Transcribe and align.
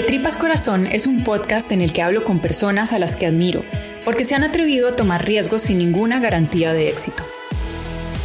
De 0.00 0.06
Tripas 0.06 0.38
Corazón 0.38 0.86
es 0.86 1.06
un 1.06 1.24
podcast 1.24 1.70
en 1.72 1.82
el 1.82 1.92
que 1.92 2.00
hablo 2.00 2.24
con 2.24 2.40
personas 2.40 2.94
a 2.94 2.98
las 2.98 3.16
que 3.16 3.26
admiro, 3.26 3.62
porque 4.02 4.24
se 4.24 4.34
han 4.34 4.44
atrevido 4.44 4.88
a 4.88 4.92
tomar 4.92 5.26
riesgos 5.26 5.60
sin 5.60 5.76
ninguna 5.76 6.20
garantía 6.20 6.72
de 6.72 6.88
éxito. 6.88 7.22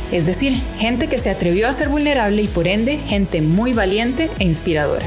Es 0.09 0.25
decir, 0.25 0.53
gente 0.77 1.09
que 1.09 1.17
se 1.17 1.29
atrevió 1.29 1.67
a 1.67 1.73
ser 1.73 1.89
vulnerable 1.89 2.43
y 2.43 2.47
por 2.47 2.69
ende 2.69 2.99
gente 2.99 3.41
muy 3.41 3.73
valiente 3.73 4.31
e 4.39 4.45
inspiradora. 4.45 5.05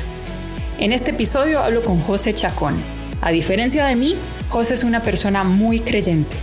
En 0.79 0.93
este 0.93 1.12
episodio 1.12 1.61
hablo 1.61 1.82
con 1.82 2.03
José 2.03 2.35
Chacón. 2.35 2.77
A 3.23 3.30
diferencia 3.30 3.87
de 3.87 3.96
mí, 3.96 4.16
José 4.50 4.75
es 4.75 4.85
una 4.85 5.03
persona 5.03 5.45
muy 5.45 5.80
creyente. 5.80 6.37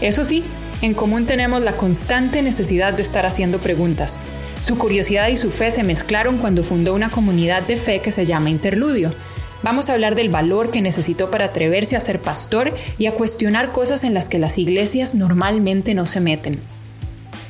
Eso 0.00 0.24
sí, 0.24 0.44
en 0.80 0.94
común 0.94 1.26
tenemos 1.26 1.60
la 1.60 1.76
constante 1.76 2.40
necesidad 2.40 2.92
de 2.92 3.02
estar 3.02 3.26
haciendo 3.26 3.58
preguntas. 3.58 4.20
Su 4.60 4.78
curiosidad 4.78 5.26
y 5.26 5.36
su 5.36 5.50
fe 5.50 5.72
se 5.72 5.82
mezclaron 5.82 6.38
cuando 6.38 6.62
fundó 6.62 6.94
una 6.94 7.10
comunidad 7.10 7.64
de 7.64 7.76
fe 7.76 7.98
que 7.98 8.12
se 8.12 8.24
llama 8.24 8.48
Interludio. 8.48 9.12
Vamos 9.62 9.88
a 9.88 9.94
hablar 9.94 10.16
del 10.16 10.28
valor 10.28 10.72
que 10.72 10.82
necesitó 10.82 11.30
para 11.30 11.46
atreverse 11.46 11.96
a 11.96 12.00
ser 12.00 12.20
pastor 12.20 12.74
y 12.98 13.06
a 13.06 13.14
cuestionar 13.14 13.70
cosas 13.72 14.02
en 14.02 14.12
las 14.12 14.28
que 14.28 14.40
las 14.40 14.58
iglesias 14.58 15.14
normalmente 15.14 15.94
no 15.94 16.04
se 16.04 16.20
meten. 16.20 16.60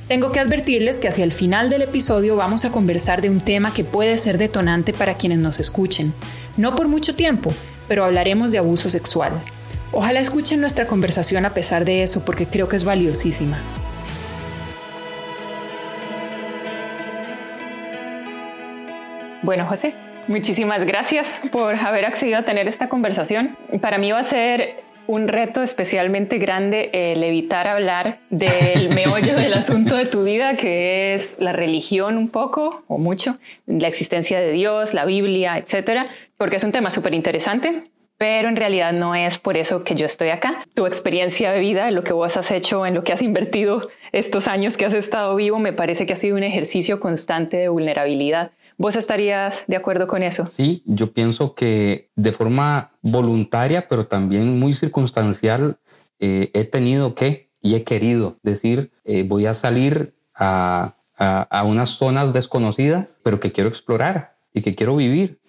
Tengo 0.08 0.30
que 0.30 0.40
advertirles 0.40 1.00
que 1.00 1.08
hacia 1.08 1.24
el 1.24 1.32
final 1.32 1.70
del 1.70 1.82
episodio 1.82 2.36
vamos 2.36 2.66
a 2.66 2.70
conversar 2.70 3.22
de 3.22 3.30
un 3.30 3.40
tema 3.40 3.72
que 3.72 3.82
puede 3.82 4.18
ser 4.18 4.36
detonante 4.36 4.92
para 4.92 5.14
quienes 5.14 5.38
nos 5.38 5.58
escuchen. 5.58 6.12
No 6.58 6.74
por 6.74 6.86
mucho 6.86 7.14
tiempo, 7.14 7.54
pero 7.88 8.04
hablaremos 8.04 8.52
de 8.52 8.58
abuso 8.58 8.90
sexual. 8.90 9.32
Ojalá 9.90 10.20
escuchen 10.20 10.60
nuestra 10.60 10.86
conversación 10.86 11.46
a 11.46 11.54
pesar 11.54 11.86
de 11.86 12.02
eso 12.02 12.26
porque 12.26 12.46
creo 12.46 12.68
que 12.68 12.76
es 12.76 12.84
valiosísima. 12.84 13.58
Bueno, 19.42 19.66
José, 19.66 19.94
muchísimas 20.28 20.84
gracias 20.84 21.40
por 21.50 21.74
haber 21.74 22.04
accedido 22.04 22.38
a 22.38 22.42
tener 22.42 22.68
esta 22.68 22.88
conversación. 22.88 23.56
Para 23.80 23.98
mí 23.98 24.12
va 24.12 24.20
a 24.20 24.24
ser 24.24 24.84
un 25.06 25.28
reto 25.28 25.62
especialmente 25.62 26.38
grande 26.38 26.90
el 26.92 27.22
evitar 27.24 27.66
hablar 27.66 28.20
del 28.30 28.94
meollo 28.94 29.36
del 29.36 29.54
asunto 29.54 29.96
de 29.96 30.06
tu 30.06 30.24
vida, 30.24 30.56
que 30.56 31.14
es 31.14 31.36
la 31.40 31.52
religión 31.52 32.16
un 32.16 32.28
poco 32.28 32.84
o 32.86 32.98
mucho, 32.98 33.38
la 33.66 33.88
existencia 33.88 34.40
de 34.40 34.52
Dios, 34.52 34.94
la 34.94 35.04
Biblia, 35.04 35.58
etcétera, 35.58 36.08
porque 36.36 36.56
es 36.56 36.64
un 36.64 36.72
tema 36.72 36.90
súper 36.90 37.14
interesante. 37.14 37.84
Pero 38.18 38.48
en 38.48 38.54
realidad 38.54 38.92
no 38.92 39.16
es 39.16 39.38
por 39.38 39.56
eso 39.56 39.82
que 39.82 39.96
yo 39.96 40.06
estoy 40.06 40.28
acá. 40.28 40.64
Tu 40.74 40.86
experiencia 40.86 41.50
de 41.50 41.58
vida, 41.58 41.90
lo 41.90 42.04
que 42.04 42.12
vos 42.12 42.36
has 42.36 42.52
hecho, 42.52 42.86
en 42.86 42.94
lo 42.94 43.02
que 43.02 43.12
has 43.12 43.20
invertido 43.20 43.88
estos 44.12 44.46
años 44.46 44.76
que 44.76 44.84
has 44.84 44.94
estado 44.94 45.34
vivo, 45.34 45.58
me 45.58 45.72
parece 45.72 46.06
que 46.06 46.12
ha 46.12 46.16
sido 46.16 46.36
un 46.36 46.44
ejercicio 46.44 47.00
constante 47.00 47.56
de 47.56 47.68
vulnerabilidad 47.68 48.52
¿Vos 48.78 48.96
estarías 48.96 49.64
de 49.66 49.76
acuerdo 49.76 50.06
con 50.06 50.22
eso? 50.22 50.46
Sí, 50.46 50.82
yo 50.86 51.12
pienso 51.12 51.54
que 51.54 52.10
de 52.16 52.32
forma 52.32 52.92
voluntaria, 53.02 53.88
pero 53.88 54.06
también 54.06 54.58
muy 54.58 54.72
circunstancial, 54.72 55.78
eh, 56.18 56.50
he 56.54 56.64
tenido 56.64 57.14
que 57.14 57.50
y 57.60 57.74
he 57.74 57.84
querido 57.84 58.38
decir, 58.42 58.90
eh, 59.04 59.22
voy 59.22 59.46
a 59.46 59.54
salir 59.54 60.16
a, 60.34 60.96
a, 61.16 61.62
unas 61.62 61.90
zonas 61.90 62.32
desconocidas, 62.32 63.20
pero 63.22 63.38
que 63.38 63.52
quiero 63.52 63.68
explorar 63.68 64.36
y 64.52 64.62
que 64.62 64.74
quiero 64.74 64.96
vivir 64.96 65.42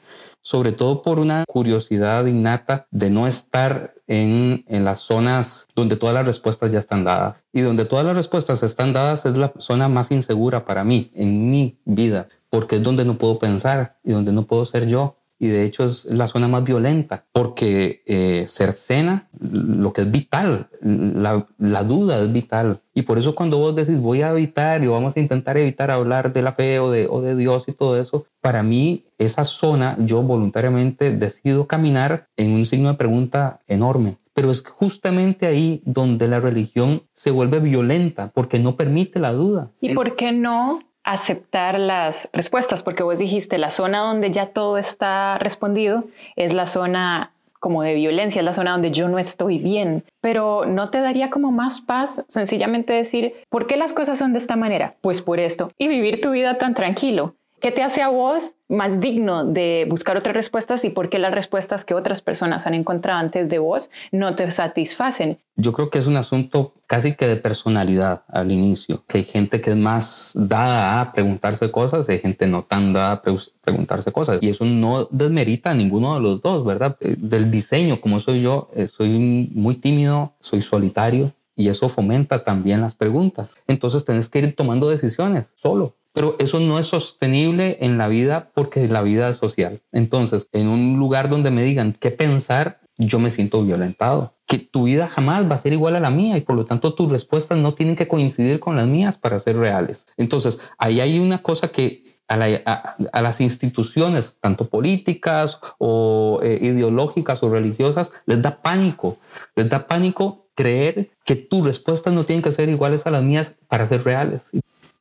sobre 0.43 0.73
todo 0.73 1.01
por 1.01 1.19
una 1.19 1.45
curiosidad 1.47 2.25
innata 2.25 2.87
de 2.91 3.09
no 3.09 3.27
estar 3.27 3.92
en, 4.07 4.65
en, 4.67 4.85
las 4.85 4.99
zonas 4.99 5.67
donde 5.75 5.95
todas 5.95 6.13
las 6.15 6.25
respuestas 6.25 6.71
ya 6.71 6.79
están 6.79 7.03
dadas. 7.03 7.45
Y 7.51 7.61
donde 7.61 7.85
todas 7.85 8.05
las 8.05 8.15
respuestas 8.15 8.63
están 8.63 8.93
dadas 8.93 9.25
es 9.25 9.37
la 9.37 9.53
zona 9.57 9.87
más 9.87 10.11
insegura 10.11 10.65
para 10.65 10.83
mí, 10.83 11.11
en 11.15 11.49
mi 11.49 11.79
vida, 11.85 12.27
porque 12.49 12.77
es 12.77 12.83
donde 12.83 13.05
no 13.05 13.17
puedo 13.17 13.39
pensar 13.39 13.97
y 14.03 14.11
donde 14.11 14.31
no 14.31 14.43
puedo 14.43 14.65
ser 14.65 14.87
yo. 14.87 15.17
Y 15.43 15.49
de 15.49 15.65
hecho 15.65 15.83
es 15.83 16.05
la 16.05 16.29
zona 16.29 16.47
más 16.47 16.63
violenta, 16.63 17.25
porque 17.33 18.01
eh, 18.05 18.45
cercena 18.47 19.27
lo 19.41 19.91
que 19.91 20.03
es 20.03 20.09
vital, 20.09 20.69
la, 20.79 21.45
la, 21.57 21.83
duda 21.83 22.21
es 22.21 22.31
vital. 22.31 22.79
Y 22.93 23.01
por 23.01 23.17
eso 23.17 23.35
cuando 23.35 23.57
vos 23.57 23.75
decís 23.75 23.99
voy 23.99 24.21
a 24.21 24.31
evitar 24.31 24.81
y 24.81 24.87
vamos 24.87 25.17
a 25.17 25.19
intentar 25.19 25.57
evitar 25.57 25.91
hablar 25.91 26.31
de 26.31 26.43
la 26.43 26.53
fe 26.53 26.79
o 26.79 26.89
de, 26.89 27.07
o 27.09 27.19
de 27.19 27.35
Dios 27.35 27.65
y 27.67 27.73
todo 27.73 27.99
eso, 27.99 28.25
para 28.39 28.63
mí 28.63 29.03
esa 29.17 29.43
zona 29.43 29.97
yo 29.99 30.21
voluntariamente 30.21 31.11
decido 31.11 31.67
caminar 31.67 32.29
en 32.37 32.51
un 32.51 32.65
signo 32.65 32.87
de 32.87 32.95
pregunta 32.95 33.59
enorme. 33.67 34.15
Pero 34.33 34.49
es 34.49 34.65
justamente 34.65 35.45
ahí 35.45 35.81
donde 35.83 36.29
la 36.29 36.39
religión 36.39 37.03
se 37.11 37.31
vuelve 37.31 37.59
violenta 37.59 38.31
porque 38.33 38.59
no 38.59 38.77
permite 38.77 39.19
la 39.19 39.33
duda. 39.33 39.71
¿Y 39.81 39.93
por 39.93 40.15
qué 40.15 40.31
no 40.31 40.79
aceptar 41.03 41.79
las 41.79 42.29
respuestas, 42.33 42.83
porque 42.83 43.03
vos 43.03 43.19
dijiste, 43.19 43.57
la 43.57 43.69
zona 43.69 43.99
donde 43.99 44.31
ya 44.31 44.47
todo 44.47 44.77
está 44.77 45.37
respondido 45.37 46.05
es 46.35 46.53
la 46.53 46.67
zona 46.67 47.31
como 47.59 47.81
de 47.81 47.93
violencia, 47.93 48.39
es 48.39 48.45
la 48.45 48.53
zona 48.53 48.71
donde 48.71 48.91
yo 48.91 49.07
no 49.07 49.19
estoy 49.19 49.57
bien, 49.57 50.03
pero 50.19 50.65
no 50.65 50.89
te 50.89 50.99
daría 50.99 51.29
como 51.29 51.51
más 51.51 51.79
paz 51.79 52.25
sencillamente 52.27 52.91
decir, 52.91 53.33
¿por 53.49 53.67
qué 53.67 53.77
las 53.77 53.93
cosas 53.93 54.19
son 54.19 54.33
de 54.33 54.39
esta 54.39 54.57
manera? 54.57 54.95
Pues 54.99 55.21
por 55.21 55.39
esto, 55.39 55.71
y 55.77 55.87
vivir 55.87 56.19
tu 56.19 56.31
vida 56.31 56.57
tan 56.57 56.73
tranquilo. 56.73 57.35
¿Qué 57.63 57.71
te 57.71 57.81
hace 57.81 58.01
a 58.01 58.09
vos 58.09 58.55
más 58.67 58.99
digno 58.99 59.45
de 59.45 59.87
buscar 59.89 60.17
otras 60.17 60.35
respuestas 60.35 60.83
y 60.83 60.89
por 60.89 61.09
qué 61.09 61.17
las 61.17 61.33
respuestas 61.33 61.85
que 61.85 61.93
otras 61.93 62.21
personas 62.21 62.67
han 62.67 62.73
encontrado 62.73 63.21
antes 63.21 63.47
de 63.47 63.57
vos 63.57 63.89
no 64.11 64.35
te 64.35 64.51
satisfacen? 64.51 65.39
Yo 65.55 65.71
creo 65.71 65.89
que 65.89 65.99
es 65.99 66.05
un 66.05 66.17
asunto 66.17 66.73
casi 66.87 67.15
que 67.15 67.25
de 67.25 67.37
personalidad 67.37 68.23
al 68.27 68.51
inicio, 68.51 69.05
que 69.07 69.19
hay 69.19 69.23
gente 69.23 69.61
que 69.61 69.69
es 69.69 69.77
más 69.77 70.33
dada 70.35 70.99
a 70.99 71.13
preguntarse 71.13 71.71
cosas 71.71 72.09
hay 72.09 72.19
gente 72.19 72.47
no 72.47 72.63
tan 72.63 72.91
dada 72.91 73.13
a 73.13 73.21
preguntarse 73.21 74.11
cosas. 74.11 74.39
Y 74.41 74.49
eso 74.49 74.65
no 74.65 75.07
desmerita 75.09 75.69
a 75.69 75.73
ninguno 75.73 76.15
de 76.15 76.19
los 76.19 76.41
dos, 76.41 76.65
¿verdad? 76.65 76.97
Eh, 76.99 77.15
del 77.17 77.49
diseño, 77.49 78.01
como 78.01 78.19
soy 78.19 78.41
yo, 78.41 78.71
eh, 78.75 78.87
soy 78.87 79.49
muy 79.53 79.75
tímido, 79.75 80.33
soy 80.41 80.61
solitario 80.61 81.31
y 81.55 81.69
eso 81.69 81.87
fomenta 81.87 82.43
también 82.43 82.81
las 82.81 82.93
preguntas. 82.93 83.51
Entonces 83.67 84.03
tenés 84.03 84.27
que 84.27 84.39
ir 84.39 84.53
tomando 84.53 84.89
decisiones 84.89 85.53
solo 85.55 85.95
pero 86.13 86.35
eso 86.39 86.59
no 86.59 86.79
es 86.79 86.87
sostenible 86.87 87.77
en 87.81 87.97
la 87.97 88.07
vida 88.07 88.51
porque 88.53 88.87
la 88.87 89.01
vida 89.01 89.29
es 89.29 89.37
social. 89.37 89.81
Entonces, 89.91 90.47
en 90.53 90.67
un 90.67 90.97
lugar 90.97 91.29
donde 91.29 91.51
me 91.51 91.63
digan 91.63 91.93
qué 91.99 92.11
pensar, 92.11 92.79
yo 92.97 93.19
me 93.19 93.31
siento 93.31 93.63
violentado. 93.63 94.35
Que 94.45 94.59
tu 94.59 94.83
vida 94.83 95.07
jamás 95.07 95.49
va 95.49 95.55
a 95.55 95.57
ser 95.57 95.73
igual 95.73 95.95
a 95.95 95.99
la 95.99 96.11
mía 96.11 96.37
y 96.37 96.41
por 96.41 96.55
lo 96.55 96.65
tanto 96.65 96.93
tus 96.93 97.11
respuestas 97.11 97.57
no 97.57 97.73
tienen 97.73 97.95
que 97.95 98.07
coincidir 98.07 98.59
con 98.59 98.75
las 98.75 98.87
mías 98.87 99.17
para 99.17 99.39
ser 99.39 99.57
reales. 99.57 100.05
Entonces, 100.15 100.59
ahí 100.77 100.99
hay 100.99 101.19
una 101.19 101.41
cosa 101.41 101.69
que 101.69 102.03
a, 102.27 103.21
las 103.21 103.41
instituciones, 103.41 104.39
tanto 104.39 104.69
políticas 104.69 105.59
o 105.77 106.39
eh, 106.43 106.59
ideológicas 106.61 107.43
o 107.43 107.49
religiosas, 107.49 108.11
les 108.25 108.41
da 108.41 108.61
pánico. 108.61 109.17
Les 109.55 109.69
da 109.69 109.87
pánico 109.87 110.47
creer 110.55 111.11
que 111.25 111.35
tus 111.35 111.65
respuestas 111.65 112.13
no 112.13 112.25
tienen 112.25 112.43
que 112.43 112.51
ser 112.51 112.69
iguales 112.69 113.07
a 113.07 113.11
las 113.11 113.23
mías 113.23 113.55
para 113.67 113.85
ser 113.85 114.03
reales. 114.03 114.51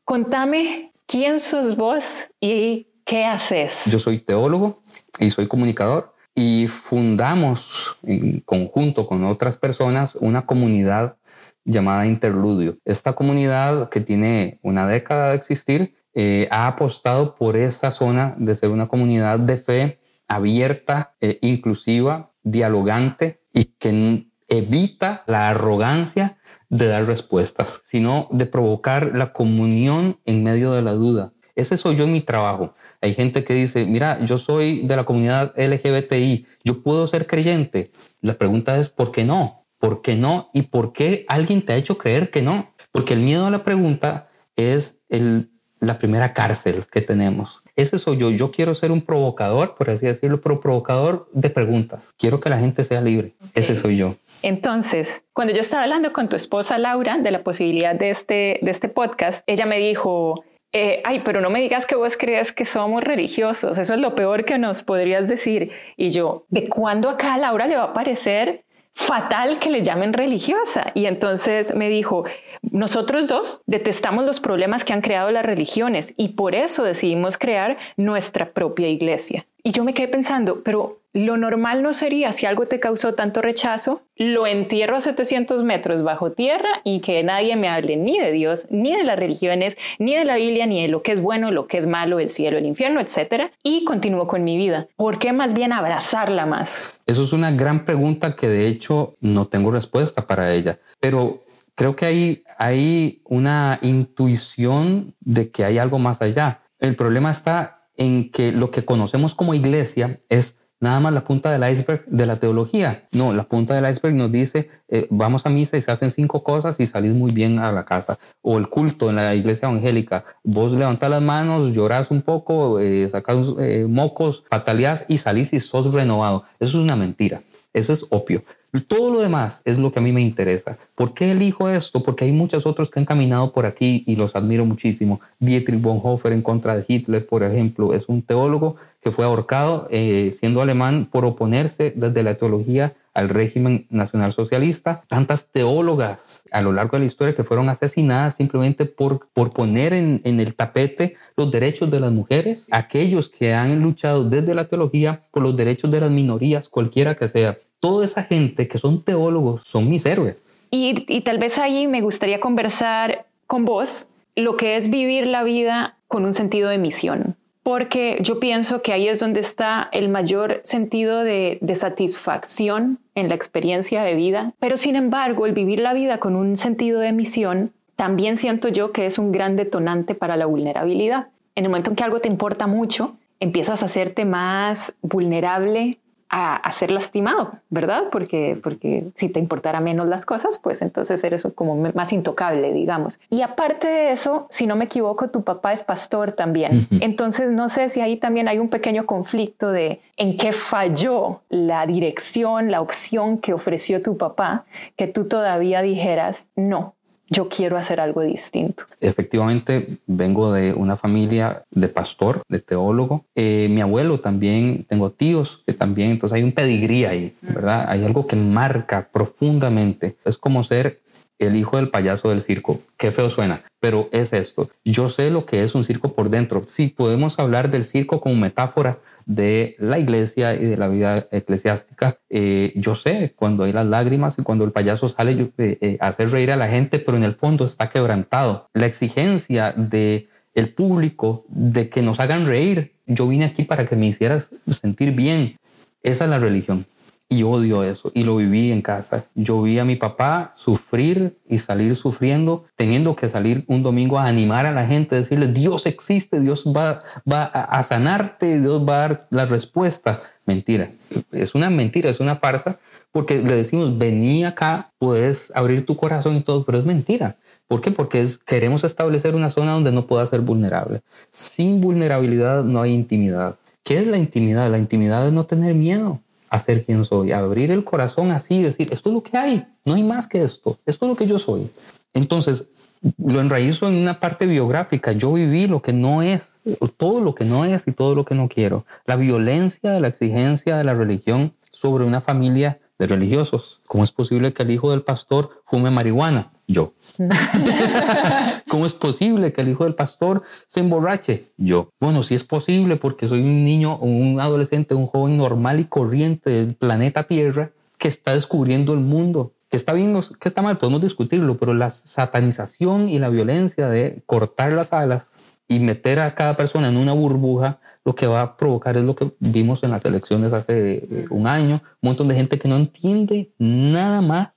Contame 0.04 0.91
¿Quién 1.06 1.40
sos 1.40 1.76
vos 1.76 2.28
y 2.40 2.88
qué 3.04 3.24
haces? 3.24 3.84
Yo 3.86 3.98
soy 3.98 4.18
teólogo 4.18 4.82
y 5.18 5.30
soy 5.30 5.46
comunicador 5.46 6.14
y 6.34 6.66
fundamos 6.66 7.96
en 8.02 8.40
conjunto 8.40 9.06
con 9.06 9.24
otras 9.24 9.56
personas 9.58 10.16
una 10.16 10.46
comunidad 10.46 11.16
llamada 11.64 12.06
Interludio. 12.06 12.78
Esta 12.84 13.12
comunidad 13.12 13.88
que 13.90 14.00
tiene 14.00 14.58
una 14.62 14.86
década 14.86 15.30
de 15.30 15.36
existir 15.36 15.94
eh, 16.14 16.48
ha 16.50 16.66
apostado 16.66 17.34
por 17.34 17.56
esa 17.56 17.90
zona 17.90 18.34
de 18.38 18.54
ser 18.54 18.70
una 18.70 18.88
comunidad 18.88 19.38
de 19.38 19.56
fe 19.56 20.00
abierta, 20.28 21.14
e 21.20 21.38
inclusiva, 21.42 22.32
dialogante 22.42 23.42
y 23.52 23.64
que 23.64 24.28
evita 24.48 25.24
la 25.26 25.50
arrogancia 25.50 26.38
de 26.72 26.86
dar 26.86 27.04
respuestas, 27.04 27.82
sino 27.84 28.28
de 28.30 28.46
provocar 28.46 29.14
la 29.14 29.34
comunión 29.34 30.18
en 30.24 30.42
medio 30.42 30.72
de 30.72 30.80
la 30.80 30.92
duda. 30.92 31.34
Ese 31.54 31.76
soy 31.76 31.96
yo 31.96 32.04
en 32.04 32.12
mi 32.12 32.22
trabajo. 32.22 32.72
Hay 33.02 33.12
gente 33.12 33.44
que 33.44 33.52
dice, 33.52 33.84
mira, 33.84 34.24
yo 34.24 34.38
soy 34.38 34.86
de 34.86 34.96
la 34.96 35.04
comunidad 35.04 35.52
LGBTI, 35.54 36.46
yo 36.64 36.82
puedo 36.82 37.06
ser 37.06 37.26
creyente. 37.26 37.92
La 38.22 38.38
pregunta 38.38 38.78
es, 38.78 38.88
¿por 38.88 39.12
qué 39.12 39.22
no? 39.22 39.66
¿Por 39.78 40.00
qué 40.00 40.16
no? 40.16 40.48
¿Y 40.54 40.62
por 40.62 40.94
qué 40.94 41.26
alguien 41.28 41.60
te 41.60 41.74
ha 41.74 41.76
hecho 41.76 41.98
creer 41.98 42.30
que 42.30 42.40
no? 42.40 42.72
Porque 42.90 43.12
el 43.12 43.20
miedo 43.20 43.44
a 43.44 43.50
la 43.50 43.62
pregunta 43.64 44.30
es 44.56 45.02
el, 45.10 45.50
la 45.78 45.98
primera 45.98 46.32
cárcel 46.32 46.86
que 46.90 47.02
tenemos. 47.02 47.62
Ese 47.76 47.98
soy 47.98 48.16
yo. 48.16 48.30
Yo 48.30 48.50
quiero 48.50 48.74
ser 48.74 48.92
un 48.92 49.02
provocador, 49.02 49.74
por 49.74 49.90
así 49.90 50.06
decirlo, 50.06 50.40
pero 50.40 50.60
provocador 50.60 51.28
de 51.34 51.50
preguntas. 51.50 52.14
Quiero 52.16 52.40
que 52.40 52.48
la 52.48 52.58
gente 52.58 52.82
sea 52.82 53.02
libre. 53.02 53.34
Ese 53.54 53.76
soy 53.76 53.98
yo. 53.98 54.16
Entonces, 54.42 55.24
cuando 55.32 55.54
yo 55.54 55.60
estaba 55.60 55.84
hablando 55.84 56.12
con 56.12 56.28
tu 56.28 56.36
esposa 56.36 56.78
Laura 56.78 57.18
de 57.18 57.30
la 57.30 57.42
posibilidad 57.42 57.94
de 57.94 58.10
este, 58.10 58.58
de 58.60 58.70
este 58.70 58.88
podcast, 58.88 59.44
ella 59.46 59.66
me 59.66 59.78
dijo, 59.78 60.44
eh, 60.72 61.02
ay, 61.04 61.20
pero 61.24 61.40
no 61.40 61.50
me 61.50 61.60
digas 61.60 61.86
que 61.86 61.96
vos 61.96 62.16
crees 62.16 62.50
que 62.50 62.64
somos 62.64 63.04
religiosos, 63.04 63.78
eso 63.78 63.94
es 63.94 64.00
lo 64.00 64.14
peor 64.14 64.44
que 64.44 64.58
nos 64.58 64.82
podrías 64.82 65.28
decir. 65.28 65.70
Y 65.96 66.10
yo, 66.10 66.46
¿de 66.48 66.68
cuándo 66.68 67.10
acá 67.10 67.34
a 67.34 67.38
Laura 67.38 67.66
le 67.66 67.76
va 67.76 67.84
a 67.84 67.92
parecer 67.92 68.64
fatal 68.94 69.58
que 69.58 69.70
le 69.70 69.82
llamen 69.82 70.14
religiosa? 70.14 70.90
Y 70.94 71.06
entonces 71.06 71.74
me 71.74 71.90
dijo, 71.90 72.24
nosotros 72.62 73.28
dos 73.28 73.60
detestamos 73.66 74.24
los 74.24 74.40
problemas 74.40 74.84
que 74.84 74.94
han 74.94 75.02
creado 75.02 75.30
las 75.30 75.44
religiones 75.44 76.14
y 76.16 76.30
por 76.30 76.54
eso 76.54 76.84
decidimos 76.84 77.36
crear 77.36 77.76
nuestra 77.96 78.52
propia 78.52 78.88
iglesia. 78.88 79.46
Y 79.62 79.72
yo 79.72 79.84
me 79.84 79.92
quedé 79.92 80.08
pensando, 80.08 80.62
pero 80.64 81.01
lo 81.12 81.36
normal 81.36 81.82
no 81.82 81.92
sería 81.92 82.32
si 82.32 82.46
algo 82.46 82.66
te 82.66 82.80
causó 82.80 83.14
tanto 83.14 83.42
rechazo, 83.42 84.02
lo 84.16 84.46
entierro 84.46 84.96
a 84.96 85.00
700 85.00 85.62
metros 85.62 86.02
bajo 86.02 86.32
tierra 86.32 86.68
y 86.84 87.00
que 87.00 87.22
nadie 87.22 87.54
me 87.56 87.68
hable 87.68 87.96
ni 87.96 88.18
de 88.18 88.32
Dios, 88.32 88.66
ni 88.70 88.96
de 88.96 89.04
las 89.04 89.18
religiones, 89.18 89.76
ni 89.98 90.16
de 90.16 90.24
la 90.24 90.36
Biblia, 90.36 90.66
ni 90.66 90.82
de 90.82 90.88
lo 90.88 91.02
que 91.02 91.12
es 91.12 91.20
bueno, 91.20 91.50
lo 91.50 91.66
que 91.66 91.78
es 91.78 91.86
malo, 91.86 92.18
el 92.18 92.30
cielo, 92.30 92.58
el 92.58 92.66
infierno, 92.66 93.00
etc. 93.00 93.52
Y 93.62 93.84
continúo 93.84 94.26
con 94.26 94.44
mi 94.44 94.56
vida. 94.56 94.88
¿Por 94.96 95.18
qué 95.18 95.32
más 95.32 95.52
bien 95.54 95.72
abrazarla 95.72 96.46
más? 96.46 96.98
Eso 97.06 97.24
es 97.24 97.32
una 97.32 97.50
gran 97.50 97.84
pregunta 97.84 98.34
que 98.34 98.48
de 98.48 98.66
hecho 98.66 99.16
no 99.20 99.46
tengo 99.48 99.70
respuesta 99.70 100.26
para 100.26 100.52
ella, 100.54 100.78
pero 100.98 101.44
creo 101.74 101.94
que 101.94 102.06
hay, 102.06 102.44
hay 102.58 103.20
una 103.24 103.78
intuición 103.82 105.14
de 105.20 105.50
que 105.50 105.64
hay 105.64 105.78
algo 105.78 105.98
más 105.98 106.22
allá. 106.22 106.62
El 106.78 106.96
problema 106.96 107.30
está 107.30 107.88
en 107.96 108.30
que 108.30 108.52
lo 108.52 108.70
que 108.70 108.84
conocemos 108.84 109.34
como 109.34 109.54
iglesia 109.54 110.20
es 110.28 110.61
nada 110.82 110.98
más 110.98 111.12
la 111.12 111.24
punta 111.24 111.50
del 111.52 111.72
iceberg 111.72 112.04
de 112.06 112.26
la 112.26 112.40
teología. 112.40 113.08
No, 113.12 113.32
la 113.32 113.44
punta 113.44 113.74
del 113.74 113.88
iceberg 113.90 114.16
nos 114.16 114.32
dice, 114.32 114.68
eh, 114.88 115.06
vamos 115.10 115.46
a 115.46 115.48
misa 115.48 115.76
y 115.76 115.82
se 115.82 115.92
hacen 115.92 116.10
cinco 116.10 116.42
cosas 116.42 116.80
y 116.80 116.88
salís 116.88 117.14
muy 117.14 117.30
bien 117.30 117.60
a 117.60 117.70
la 117.70 117.84
casa. 117.84 118.18
O 118.42 118.58
el 118.58 118.68
culto 118.68 119.08
en 119.08 119.16
la 119.16 119.34
iglesia 119.34 119.68
evangélica, 119.68 120.24
vos 120.42 120.72
levantás 120.72 121.08
las 121.08 121.22
manos, 121.22 121.72
llorás 121.72 122.10
un 122.10 122.22
poco, 122.22 122.80
eh, 122.80 123.08
sacás 123.08 123.38
eh, 123.60 123.86
mocos, 123.88 124.42
pataleás 124.50 125.04
y 125.06 125.18
salís 125.18 125.52
y 125.52 125.60
sos 125.60 125.94
renovado. 125.94 126.44
Eso 126.58 126.78
es 126.78 126.84
una 126.84 126.96
mentira. 126.96 127.42
Eso 127.72 127.92
es 127.92 128.04
opio. 128.10 128.42
Todo 128.80 129.12
lo 129.12 129.20
demás 129.20 129.60
es 129.66 129.78
lo 129.78 129.92
que 129.92 129.98
a 129.98 130.02
mí 130.02 130.12
me 130.12 130.22
interesa. 130.22 130.78
¿Por 130.94 131.12
qué 131.12 131.32
elijo 131.32 131.68
esto? 131.68 132.02
Porque 132.02 132.24
hay 132.24 132.32
muchos 132.32 132.64
otros 132.64 132.90
que 132.90 133.00
han 133.00 133.04
caminado 133.04 133.52
por 133.52 133.66
aquí 133.66 134.02
y 134.06 134.16
los 134.16 134.34
admiro 134.34 134.64
muchísimo. 134.64 135.20
Dietrich 135.38 135.78
Bonhoeffer 135.78 136.32
en 136.32 136.40
contra 136.40 136.74
de 136.74 136.86
Hitler, 136.88 137.26
por 137.26 137.42
ejemplo, 137.42 137.92
es 137.92 138.08
un 138.08 138.22
teólogo 138.22 138.76
que 139.02 139.10
fue 139.10 139.26
ahorcado 139.26 139.88
eh, 139.90 140.32
siendo 140.38 140.62
alemán 140.62 141.06
por 141.10 141.26
oponerse 141.26 141.92
desde 141.94 142.22
la 142.22 142.36
teología 142.36 142.94
al 143.12 143.28
régimen 143.28 143.86
nacionalsocialista. 143.90 145.02
Tantas 145.06 145.50
teólogas 145.50 146.44
a 146.50 146.62
lo 146.62 146.72
largo 146.72 146.96
de 146.96 147.00
la 147.00 147.06
historia 147.06 147.34
que 147.34 147.44
fueron 147.44 147.68
asesinadas 147.68 148.36
simplemente 148.36 148.86
por, 148.86 149.28
por 149.34 149.50
poner 149.50 149.92
en, 149.92 150.22
en 150.24 150.40
el 150.40 150.54
tapete 150.54 151.16
los 151.36 151.50
derechos 151.50 151.90
de 151.90 152.00
las 152.00 152.12
mujeres. 152.12 152.68
Aquellos 152.70 153.28
que 153.28 153.52
han 153.52 153.82
luchado 153.82 154.24
desde 154.24 154.54
la 154.54 154.66
teología 154.66 155.24
por 155.30 155.42
los 155.42 155.54
derechos 155.54 155.90
de 155.90 156.00
las 156.00 156.10
minorías, 156.10 156.70
cualquiera 156.70 157.16
que 157.16 157.28
sea 157.28 157.58
toda 157.82 158.04
esa 158.04 158.22
gente 158.22 158.68
que 158.68 158.78
son 158.78 159.02
teólogos 159.02 159.60
son 159.64 159.90
mis 159.90 160.06
héroes. 160.06 160.36
Y, 160.70 161.20
tal 161.20 161.36
vez 161.36 161.58
ahí 161.58 161.86
me 161.86 162.00
gustaría 162.00 162.40
conversar 162.40 163.26
con 163.46 163.66
vos 163.66 164.08
lo 164.36 164.56
que 164.56 164.76
es 164.76 164.88
vivir 164.88 165.26
la 165.26 165.42
vida 165.42 165.96
con 166.08 166.24
un 166.24 166.32
sentido 166.32 166.70
de 166.70 166.78
misión 166.78 167.36
porque 167.62 168.18
yo 168.22 168.40
pienso 168.40 168.82
que 168.82 168.92
ahí 168.92 169.06
es 169.06 169.20
donde 169.20 169.38
está 169.38 169.88
el 169.92 170.08
mayor 170.08 170.62
sentido 170.64 171.22
de, 171.22 171.58
de, 171.60 171.76
satisfacción 171.76 172.98
en 173.14 173.28
la 173.28 173.36
experiencia 173.36 174.02
de 174.02 174.16
vida, 174.16 174.52
pero 174.58 174.76
sin 174.76 174.96
embargo 174.96 175.46
el 175.46 175.52
vivir 175.52 175.78
la 175.78 175.94
vida 175.94 176.18
con 176.18 176.34
un 176.34 176.58
sentido 176.58 176.98
de 176.98 177.12
misión 177.12 177.70
también 177.94 178.36
siento 178.36 178.66
yo 178.66 178.90
que 178.90 179.06
es 179.06 179.16
un 179.16 179.30
gran 179.30 179.54
detonante 179.54 180.16
para 180.16 180.36
la 180.36 180.46
vulnerabilidad. 180.46 181.28
En 181.54 181.64
el 181.64 181.70
momento 181.70 181.90
en 181.90 181.96
que 181.96 182.02
algo 182.02 182.18
te 182.18 182.26
importa 182.26 182.66
mucho, 182.66 183.14
empiezas 183.38 183.84
a 183.84 183.86
hacerte 183.86 184.24
más 184.24 184.94
vulnerable 185.02 185.98
a, 186.34 186.72
ser 186.72 186.90
lastimado, 186.90 187.52
¿verdad? 187.68 188.04
Porque, 188.10 188.58
porque 188.62 189.04
si 189.14 189.28
te 189.28 189.38
importara 189.38 189.80
menos 189.80 190.08
las 190.08 190.24
cosas, 190.24 190.58
pues 190.58 190.80
entonces 190.80 191.22
eres 191.24 191.46
como 191.54 191.76
más 191.76 192.10
intocable, 192.14 192.72
digamos. 192.72 193.20
Y 193.28 193.42
aparte 193.42 193.86
de 193.86 194.12
eso, 194.12 194.48
si 194.50 194.66
no 194.66 194.74
me 194.74 194.86
equivoco, 194.86 195.28
tu 195.28 195.44
papá 195.44 195.74
es 195.74 195.84
pastor 195.84 196.32
también. 196.32 196.86
Entonces 197.00 197.50
no 197.50 197.68
sé 197.68 197.90
si 197.90 198.00
ahí 198.00 198.16
también 198.16 198.48
hay 198.48 198.58
un 198.58 198.70
pequeño 198.70 199.04
conflicto 199.04 199.70
de 199.70 200.00
en 200.16 200.38
qué 200.38 200.54
falló 200.54 201.42
la 201.50 201.86
dirección, 201.86 202.70
la 202.70 202.80
opción 202.80 203.36
que 203.36 203.52
ofreció 203.52 204.00
tu 204.00 204.16
papá, 204.16 204.64
que 204.96 205.08
tú 205.08 205.28
todavía 205.28 205.82
dijeras, 205.82 206.48
no, 206.56 206.94
yo 207.32 207.48
quiero 207.48 207.78
hacer 207.78 207.98
algo 207.98 208.20
distinto. 208.20 208.84
Efectivamente, 209.00 209.98
vengo 210.06 210.52
de 210.52 210.74
una 210.74 210.96
familia 210.96 211.64
de 211.70 211.88
pastor, 211.88 212.42
de 212.48 212.60
teólogo. 212.60 213.24
Eh, 213.34 213.68
mi 213.70 213.80
abuelo 213.80 214.20
también, 214.20 214.84
tengo 214.84 215.10
tíos 215.10 215.62
que 215.66 215.72
también, 215.72 216.10
entonces 216.10 216.36
hay 216.36 216.42
un 216.42 216.52
pedigrí 216.52 217.06
ahí, 217.06 217.34
¿verdad? 217.40 217.86
Hay 217.88 218.04
algo 218.04 218.26
que 218.26 218.36
marca 218.36 219.08
profundamente. 219.10 220.16
Es 220.24 220.36
como 220.36 220.62
ser 220.62 221.00
el 221.38 221.56
hijo 221.56 221.78
del 221.78 221.88
payaso 221.88 222.28
del 222.28 222.42
circo. 222.42 222.80
Qué 222.98 223.10
feo 223.10 223.30
suena, 223.30 223.62
pero 223.80 224.08
es 224.12 224.34
esto. 224.34 224.68
Yo 224.84 225.08
sé 225.08 225.30
lo 225.30 225.46
que 225.46 225.64
es 225.64 225.74
un 225.74 225.84
circo 225.84 226.12
por 226.12 226.28
dentro. 226.28 226.64
Si 226.66 226.88
podemos 226.88 227.38
hablar 227.38 227.70
del 227.70 227.84
circo 227.84 228.20
como 228.20 228.36
metáfora 228.36 228.98
de 229.26 229.76
la 229.78 229.98
iglesia 229.98 230.54
y 230.54 230.64
de 230.64 230.76
la 230.76 230.88
vida 230.88 231.26
eclesiástica. 231.30 232.18
Eh, 232.30 232.72
yo 232.76 232.94
sé 232.94 233.34
cuando 233.36 233.64
hay 233.64 233.72
las 233.72 233.86
lágrimas 233.86 234.38
y 234.38 234.42
cuando 234.42 234.64
el 234.64 234.72
payaso 234.72 235.08
sale 235.08 235.36
yo, 235.36 235.48
eh, 235.58 235.78
eh, 235.80 235.96
hacer 236.00 236.30
reír 236.30 236.52
a 236.52 236.56
la 236.56 236.68
gente, 236.68 236.98
pero 236.98 237.16
en 237.16 237.24
el 237.24 237.34
fondo 237.34 237.64
está 237.64 237.88
quebrantado. 237.88 238.68
La 238.74 238.86
exigencia 238.86 239.72
de 239.72 240.28
el 240.54 240.72
público 240.74 241.44
de 241.48 241.88
que 241.88 242.02
nos 242.02 242.20
hagan 242.20 242.46
reír. 242.46 242.92
Yo 243.06 243.26
vine 243.26 243.46
aquí 243.46 243.64
para 243.64 243.86
que 243.86 243.96
me 243.96 244.06
hicieras 244.06 244.50
sentir 244.70 245.12
bien. 245.12 245.56
Esa 246.02 246.24
es 246.24 246.30
la 246.30 246.38
religión 246.38 246.86
y 247.32 247.42
odio 247.44 247.82
eso 247.82 248.12
y 248.14 248.24
lo 248.24 248.36
viví 248.36 248.70
en 248.70 248.82
casa. 248.82 249.24
Yo 249.34 249.62
vi 249.62 249.78
a 249.78 249.84
mi 249.84 249.96
papá 249.96 250.52
sufrir 250.54 251.38
y 251.48 251.58
salir 251.58 251.96
sufriendo, 251.96 252.66
teniendo 252.76 253.16
que 253.16 253.28
salir 253.28 253.64
un 253.68 253.82
domingo 253.82 254.18
a 254.18 254.26
animar 254.26 254.66
a 254.66 254.72
la 254.72 254.86
gente, 254.86 255.16
decirle, 255.16 255.46
Dios 255.46 255.86
existe, 255.86 256.40
Dios 256.40 256.66
va, 256.66 257.02
va 257.30 257.44
a 257.44 257.82
sanarte, 257.82 258.60
Dios 258.60 258.86
va 258.86 258.96
a 258.96 259.08
dar 259.08 259.26
la 259.30 259.46
respuesta. 259.46 260.22
Mentira, 260.44 260.90
es 261.30 261.54
una 261.54 261.70
mentira, 261.70 262.10
es 262.10 262.20
una 262.20 262.36
farsa, 262.36 262.78
porque 263.12 263.38
le 263.38 263.54
decimos, 263.54 263.96
vení 263.96 264.44
acá, 264.44 264.92
puedes 264.98 265.54
abrir 265.54 265.86
tu 265.86 265.96
corazón 265.96 266.36
y 266.36 266.42
todo, 266.42 266.64
pero 266.64 266.78
es 266.78 266.84
mentira. 266.84 267.36
¿Por 267.68 267.80
qué? 267.80 267.92
Porque 267.92 268.26
queremos 268.44 268.84
establecer 268.84 269.34
una 269.34 269.50
zona 269.50 269.72
donde 269.72 269.92
no 269.92 270.06
pueda 270.06 270.26
ser 270.26 270.40
vulnerable. 270.40 271.00
Sin 271.30 271.80
vulnerabilidad 271.80 272.64
no 272.64 272.82
hay 272.82 272.92
intimidad. 272.92 273.56
¿Qué 273.84 274.00
es 274.00 274.06
la 274.06 274.18
intimidad? 274.18 274.70
La 274.70 274.78
intimidad 274.78 275.26
es 275.26 275.32
no 275.32 275.44
tener 275.44 275.74
miedo 275.74 276.20
a 276.52 276.60
ser 276.60 276.84
quien 276.84 277.02
soy, 277.06 277.32
abrir 277.32 277.70
el 277.70 277.82
corazón 277.82 278.30
así, 278.30 278.62
decir, 278.62 278.90
esto 278.92 279.08
es 279.08 279.14
lo 279.14 279.22
que 279.22 279.38
hay, 279.38 279.66
no 279.86 279.94
hay 279.94 280.02
más 280.02 280.28
que 280.28 280.42
esto, 280.42 280.78
esto 280.84 281.06
es 281.06 281.08
lo 281.08 281.16
que 281.16 281.26
yo 281.26 281.38
soy. 281.38 281.70
Entonces, 282.12 282.68
lo 283.16 283.40
enraizo 283.40 283.88
en 283.88 283.94
una 283.94 284.20
parte 284.20 284.44
biográfica, 284.44 285.12
yo 285.12 285.32
viví 285.32 285.66
lo 285.66 285.80
que 285.80 285.94
no 285.94 286.20
es, 286.20 286.60
todo 286.98 287.22
lo 287.22 287.34
que 287.34 287.46
no 287.46 287.64
es 287.64 287.88
y 287.88 287.92
todo 287.92 288.14
lo 288.14 288.26
que 288.26 288.34
no 288.34 288.50
quiero. 288.50 288.84
La 289.06 289.16
violencia 289.16 289.92
de 289.92 290.00
la 290.00 290.08
exigencia 290.08 290.76
de 290.76 290.84
la 290.84 290.92
religión 290.92 291.54
sobre 291.70 292.04
una 292.04 292.20
familia 292.20 292.80
de 292.98 293.06
religiosos. 293.06 293.80
¿Cómo 293.86 294.04
es 294.04 294.12
posible 294.12 294.52
que 294.52 294.62
el 294.62 294.72
hijo 294.72 294.90
del 294.90 295.04
pastor 295.04 295.62
fume 295.64 295.90
marihuana? 295.90 296.52
Yo. 296.68 296.92
¿Cómo 298.68 298.86
es 298.86 298.94
posible 298.94 299.52
que 299.52 299.60
el 299.60 299.68
hijo 299.68 299.84
del 299.84 299.94
pastor 299.94 300.42
se 300.66 300.80
emborrache? 300.80 301.52
Yo. 301.56 301.90
Bueno, 302.00 302.22
sí 302.22 302.34
es 302.34 302.44
posible 302.44 302.96
porque 302.96 303.28
soy 303.28 303.40
un 303.40 303.64
niño, 303.64 303.98
un 303.98 304.40
adolescente, 304.40 304.94
un 304.94 305.06
joven 305.06 305.36
normal 305.36 305.80
y 305.80 305.84
corriente 305.84 306.50
del 306.50 306.74
planeta 306.74 307.24
Tierra 307.24 307.70
que 307.98 308.08
está 308.08 308.34
descubriendo 308.34 308.94
el 308.94 309.00
mundo. 309.00 309.52
Que 309.70 309.76
está 309.76 309.92
bien, 309.92 310.20
que 310.38 310.48
está 310.48 310.60
mal, 310.60 310.76
podemos 310.76 311.00
discutirlo, 311.00 311.56
pero 311.56 311.72
la 311.72 311.88
satanización 311.88 313.08
y 313.08 313.18
la 313.18 313.30
violencia 313.30 313.88
de 313.88 314.22
cortar 314.26 314.72
las 314.72 314.92
alas 314.92 315.36
y 315.68 315.80
meter 315.80 316.20
a 316.20 316.34
cada 316.34 316.56
persona 316.56 316.88
en 316.88 316.98
una 316.98 317.12
burbuja, 317.12 317.78
lo 318.04 318.14
que 318.14 318.26
va 318.26 318.42
a 318.42 318.56
provocar 318.56 318.96
es 318.96 319.04
lo 319.04 319.14
que 319.14 319.32
vimos 319.38 319.82
en 319.82 319.92
las 319.92 320.04
elecciones 320.04 320.52
hace 320.52 320.96
eh, 320.96 321.26
un 321.30 321.46
año, 321.46 321.82
un 322.02 322.08
montón 322.08 322.28
de 322.28 322.34
gente 322.34 322.58
que 322.58 322.68
no 322.68 322.76
entiende 322.76 323.52
nada 323.58 324.20
más 324.20 324.50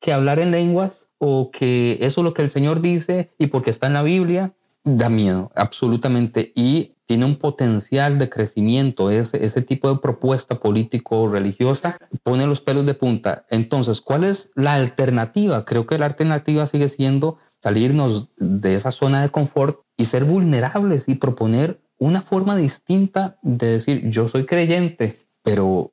que 0.00 0.12
hablar 0.12 0.38
en 0.38 0.50
lenguas 0.50 1.05
o 1.18 1.50
que 1.50 1.98
eso 2.00 2.20
es 2.20 2.24
lo 2.24 2.34
que 2.34 2.42
el 2.42 2.50
Señor 2.50 2.80
dice 2.80 3.30
y 3.38 3.46
porque 3.46 3.70
está 3.70 3.86
en 3.86 3.94
la 3.94 4.02
Biblia, 4.02 4.54
da 4.84 5.08
miedo, 5.08 5.50
absolutamente. 5.54 6.52
Y 6.54 6.92
tiene 7.06 7.24
un 7.24 7.36
potencial 7.36 8.18
de 8.18 8.28
crecimiento. 8.28 9.10
Ese, 9.10 9.44
ese 9.44 9.62
tipo 9.62 9.92
de 9.92 10.00
propuesta 10.00 10.58
político-religiosa 10.60 11.98
pone 12.22 12.46
los 12.46 12.60
pelos 12.60 12.84
de 12.86 12.94
punta. 12.94 13.46
Entonces, 13.50 14.00
¿cuál 14.00 14.24
es 14.24 14.50
la 14.54 14.74
alternativa? 14.74 15.64
Creo 15.64 15.86
que 15.86 15.98
la 15.98 16.06
alternativa 16.06 16.66
sigue 16.66 16.88
siendo 16.88 17.38
salirnos 17.60 18.28
de 18.36 18.74
esa 18.74 18.90
zona 18.90 19.22
de 19.22 19.30
confort 19.30 19.80
y 19.96 20.04
ser 20.04 20.24
vulnerables 20.24 21.08
y 21.08 21.14
proponer 21.14 21.80
una 21.98 22.22
forma 22.22 22.56
distinta 22.56 23.38
de 23.42 23.66
decir, 23.68 24.10
yo 24.10 24.28
soy 24.28 24.44
creyente, 24.44 25.26
pero 25.42 25.92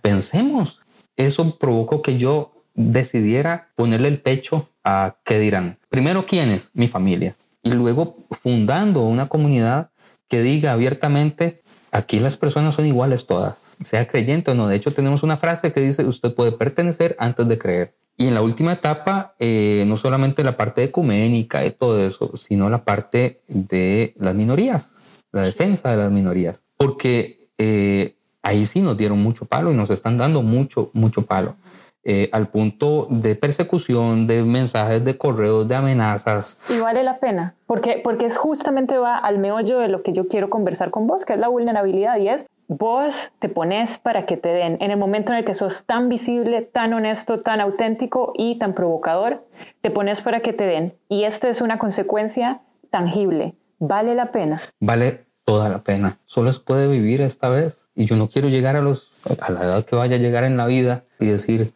pensemos. 0.00 0.80
Eso 1.16 1.58
provocó 1.58 2.00
que 2.02 2.16
yo 2.18 2.49
decidiera 2.74 3.68
ponerle 3.76 4.08
el 4.08 4.20
pecho 4.20 4.68
a 4.84 5.16
qué 5.24 5.38
dirán. 5.38 5.78
Primero, 5.88 6.26
¿quiénes? 6.26 6.70
Mi 6.74 6.88
familia. 6.88 7.36
Y 7.62 7.72
luego 7.72 8.16
fundando 8.30 9.02
una 9.02 9.28
comunidad 9.28 9.90
que 10.28 10.42
diga 10.42 10.72
abiertamente, 10.72 11.62
aquí 11.90 12.20
las 12.20 12.36
personas 12.36 12.74
son 12.74 12.86
iguales 12.86 13.26
todas, 13.26 13.72
sea 13.82 14.06
creyente 14.06 14.52
o 14.52 14.54
no. 14.54 14.68
De 14.68 14.76
hecho, 14.76 14.92
tenemos 14.92 15.22
una 15.22 15.36
frase 15.36 15.72
que 15.72 15.80
dice, 15.80 16.04
usted 16.04 16.34
puede 16.34 16.52
pertenecer 16.52 17.16
antes 17.18 17.48
de 17.48 17.58
creer. 17.58 17.94
Y 18.16 18.28
en 18.28 18.34
la 18.34 18.42
última 18.42 18.72
etapa, 18.72 19.34
eh, 19.38 19.84
no 19.86 19.96
solamente 19.96 20.44
la 20.44 20.56
parte 20.56 20.84
ecuménica 20.84 21.64
y 21.64 21.70
todo 21.70 22.06
eso, 22.06 22.36
sino 22.36 22.68
la 22.68 22.84
parte 22.84 23.40
de 23.48 24.14
las 24.18 24.34
minorías, 24.34 24.92
la 25.32 25.42
defensa 25.42 25.90
de 25.90 25.96
las 25.96 26.12
minorías. 26.12 26.62
Porque 26.76 27.48
eh, 27.58 28.16
ahí 28.42 28.66
sí 28.66 28.82
nos 28.82 28.96
dieron 28.96 29.22
mucho 29.22 29.46
palo 29.46 29.72
y 29.72 29.74
nos 29.74 29.90
están 29.90 30.16
dando 30.16 30.42
mucho, 30.42 30.90
mucho 30.92 31.22
palo. 31.22 31.56
Eh, 32.02 32.30
al 32.32 32.48
punto 32.48 33.06
de 33.10 33.34
persecución, 33.34 34.26
de 34.26 34.42
mensajes 34.42 35.04
de 35.04 35.18
correos, 35.18 35.68
de 35.68 35.74
amenazas. 35.74 36.58
Y 36.70 36.78
vale 36.78 37.02
la 37.02 37.18
pena, 37.18 37.56
porque, 37.66 38.00
porque 38.02 38.24
es 38.24 38.38
justamente 38.38 38.96
va 38.96 39.18
al 39.18 39.38
meollo 39.38 39.80
de 39.80 39.88
lo 39.88 40.02
que 40.02 40.14
yo 40.14 40.26
quiero 40.26 40.48
conversar 40.48 40.90
con 40.90 41.06
vos, 41.06 41.26
que 41.26 41.34
es 41.34 41.38
la 41.38 41.48
vulnerabilidad 41.48 42.16
y 42.16 42.28
es 42.28 42.46
vos 42.70 43.32
te 43.40 43.48
pones 43.48 43.98
para 43.98 44.26
que 44.26 44.36
te 44.36 44.48
den 44.48 44.78
en 44.80 44.92
el 44.92 44.96
momento 44.96 45.32
en 45.32 45.38
el 45.38 45.44
que 45.44 45.54
sos 45.54 45.84
tan 45.84 46.08
visible, 46.08 46.62
tan 46.62 46.94
honesto, 46.94 47.40
tan 47.40 47.60
auténtico 47.60 48.32
y 48.36 48.58
tan 48.58 48.74
provocador, 48.74 49.44
te 49.82 49.90
pones 49.90 50.22
para 50.22 50.40
que 50.40 50.52
te 50.52 50.64
den. 50.64 50.94
Y 51.08 51.24
esta 51.24 51.48
es 51.48 51.60
una 51.60 51.78
consecuencia 51.78 52.62
tangible. 52.90 53.54
¿Vale 53.78 54.14
la 54.14 54.30
pena? 54.30 54.60
Vale 54.78 55.24
toda 55.44 55.68
la 55.68 55.82
pena. 55.82 56.18
Solo 56.26 56.52
se 56.52 56.60
puede 56.60 56.86
vivir 56.86 57.20
esta 57.22 57.48
vez. 57.48 57.88
Y 57.96 58.04
yo 58.04 58.14
no 58.14 58.28
quiero 58.28 58.48
llegar 58.48 58.76
a, 58.76 58.82
los, 58.82 59.12
a 59.40 59.50
la 59.50 59.64
edad 59.64 59.84
que 59.84 59.96
vaya 59.96 60.14
a 60.14 60.20
llegar 60.20 60.44
en 60.44 60.56
la 60.56 60.66
vida 60.66 61.02
y 61.18 61.26
decir, 61.26 61.72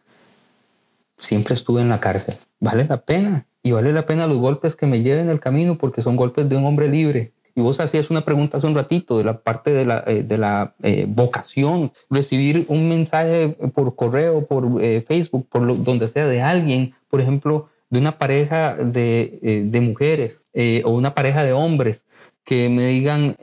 siempre 1.17 1.53
estuve 1.53 1.81
en 1.81 1.89
la 1.89 1.99
cárcel. 1.99 2.37
Vale 2.59 2.85
la 2.85 3.01
pena. 3.01 3.47
Y 3.63 3.71
vale 3.71 3.91
la 3.93 4.05
pena 4.05 4.27
los 4.27 4.37
golpes 4.37 4.75
que 4.75 4.85
me 4.85 5.01
lleven 5.01 5.29
el 5.29 5.39
camino 5.39 5.77
porque 5.77 6.01
son 6.01 6.15
golpes 6.15 6.47
de 6.47 6.55
un 6.55 6.65
hombre 6.65 6.87
libre. 6.87 7.33
Y 7.55 7.61
vos 7.61 7.79
hacías 7.79 8.09
una 8.09 8.25
pregunta 8.25 8.57
hace 8.57 8.67
un 8.67 8.75
ratito 8.75 9.17
de 9.17 9.23
la 9.23 9.41
parte 9.41 9.71
de 9.71 9.85
la, 9.85 10.03
eh, 10.05 10.23
de 10.23 10.37
la 10.37 10.75
eh, 10.83 11.05
vocación, 11.07 11.91
recibir 12.09 12.65
un 12.67 12.89
mensaje 12.89 13.57
por 13.73 13.95
correo, 13.95 14.45
por 14.45 14.83
eh, 14.83 15.01
Facebook, 15.01 15.47
por 15.49 15.83
donde 15.83 16.09
sea, 16.09 16.27
de 16.27 16.41
alguien, 16.41 16.93
por 17.09 17.21
ejemplo, 17.21 17.69
de 17.89 17.99
una 17.99 18.17
pareja 18.17 18.75
de, 18.75 19.63
de 19.65 19.81
mujeres 19.81 20.47
o 20.83 20.89
una 20.89 21.13
pareja 21.13 21.43
de 21.43 21.53
hombres 21.53 22.05
que 22.43 22.67
me 22.67 22.87
digan, 22.87 23.37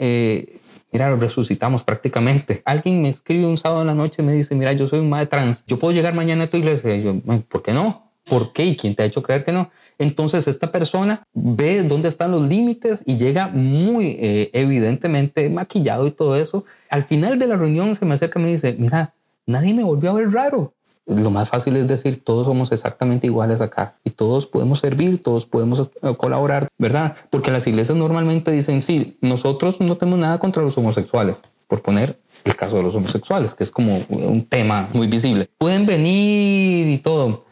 mira, 0.92 1.14
resucitamos 1.16 1.82
prácticamente. 1.82 2.62
Alguien 2.64 3.02
me 3.02 3.08
escribe 3.08 3.46
un 3.46 3.56
sábado 3.56 3.80
en 3.80 3.88
la 3.88 3.94
noche 3.94 4.22
y 4.22 4.24
me 4.24 4.32
dice, 4.32 4.54
mira, 4.54 4.72
yo 4.72 4.86
soy 4.86 5.00
un 5.00 5.08
madre 5.08 5.26
trans, 5.26 5.64
yo 5.66 5.78
puedo 5.78 5.94
llegar 5.94 6.14
mañana 6.14 6.44
a 6.44 6.46
tu 6.48 6.56
iglesia. 6.56 6.94
Y 6.94 7.02
yo, 7.02 7.20
¿por 7.48 7.62
qué 7.62 7.72
no? 7.72 8.12
¿Por 8.24 8.52
qué? 8.52 8.64
¿Y 8.64 8.76
quién 8.76 8.94
te 8.94 9.02
ha 9.02 9.06
hecho 9.06 9.22
creer 9.22 9.44
que 9.44 9.52
no? 9.52 9.70
Entonces 9.98 10.46
esta 10.46 10.70
persona 10.70 11.26
ve 11.32 11.82
dónde 11.82 12.08
están 12.08 12.30
los 12.30 12.42
límites 12.42 13.02
y 13.06 13.16
llega 13.16 13.48
muy 13.48 14.16
eh, 14.20 14.50
evidentemente 14.52 15.48
maquillado 15.48 16.06
y 16.06 16.12
todo 16.12 16.36
eso. 16.36 16.64
Al 16.88 17.04
final 17.04 17.38
de 17.38 17.48
la 17.48 17.56
reunión 17.56 17.94
se 17.96 18.04
me 18.04 18.14
acerca 18.14 18.38
y 18.38 18.42
me 18.42 18.48
dice, 18.50 18.76
mira, 18.78 19.14
nadie 19.46 19.74
me 19.74 19.82
volvió 19.82 20.10
a 20.10 20.14
ver 20.14 20.30
raro. 20.30 20.74
Lo 21.06 21.30
más 21.30 21.48
fácil 21.48 21.76
es 21.76 21.88
decir, 21.88 22.22
todos 22.22 22.46
somos 22.46 22.70
exactamente 22.70 23.26
iguales 23.26 23.60
acá 23.60 23.96
y 24.04 24.10
todos 24.10 24.46
podemos 24.46 24.78
servir, 24.78 25.20
todos 25.20 25.46
podemos 25.46 25.88
eh, 26.02 26.14
colaborar, 26.16 26.68
¿verdad? 26.78 27.16
Porque 27.30 27.50
las 27.50 27.66
iglesias 27.66 27.98
normalmente 27.98 28.52
dicen, 28.52 28.82
sí, 28.82 29.18
nosotros 29.20 29.80
no 29.80 29.96
tenemos 29.96 30.20
nada 30.20 30.38
contra 30.38 30.62
los 30.62 30.78
homosexuales, 30.78 31.42
por 31.66 31.82
poner 31.82 32.20
el 32.44 32.56
caso 32.56 32.76
de 32.76 32.84
los 32.84 32.94
homosexuales, 32.94 33.54
que 33.54 33.64
es 33.64 33.70
como 33.70 34.04
un 34.08 34.44
tema 34.44 34.88
muy 34.92 35.08
visible. 35.08 35.48
Pueden 35.58 35.86
venir 35.86 36.88
y 36.88 36.98
todo, 36.98 37.44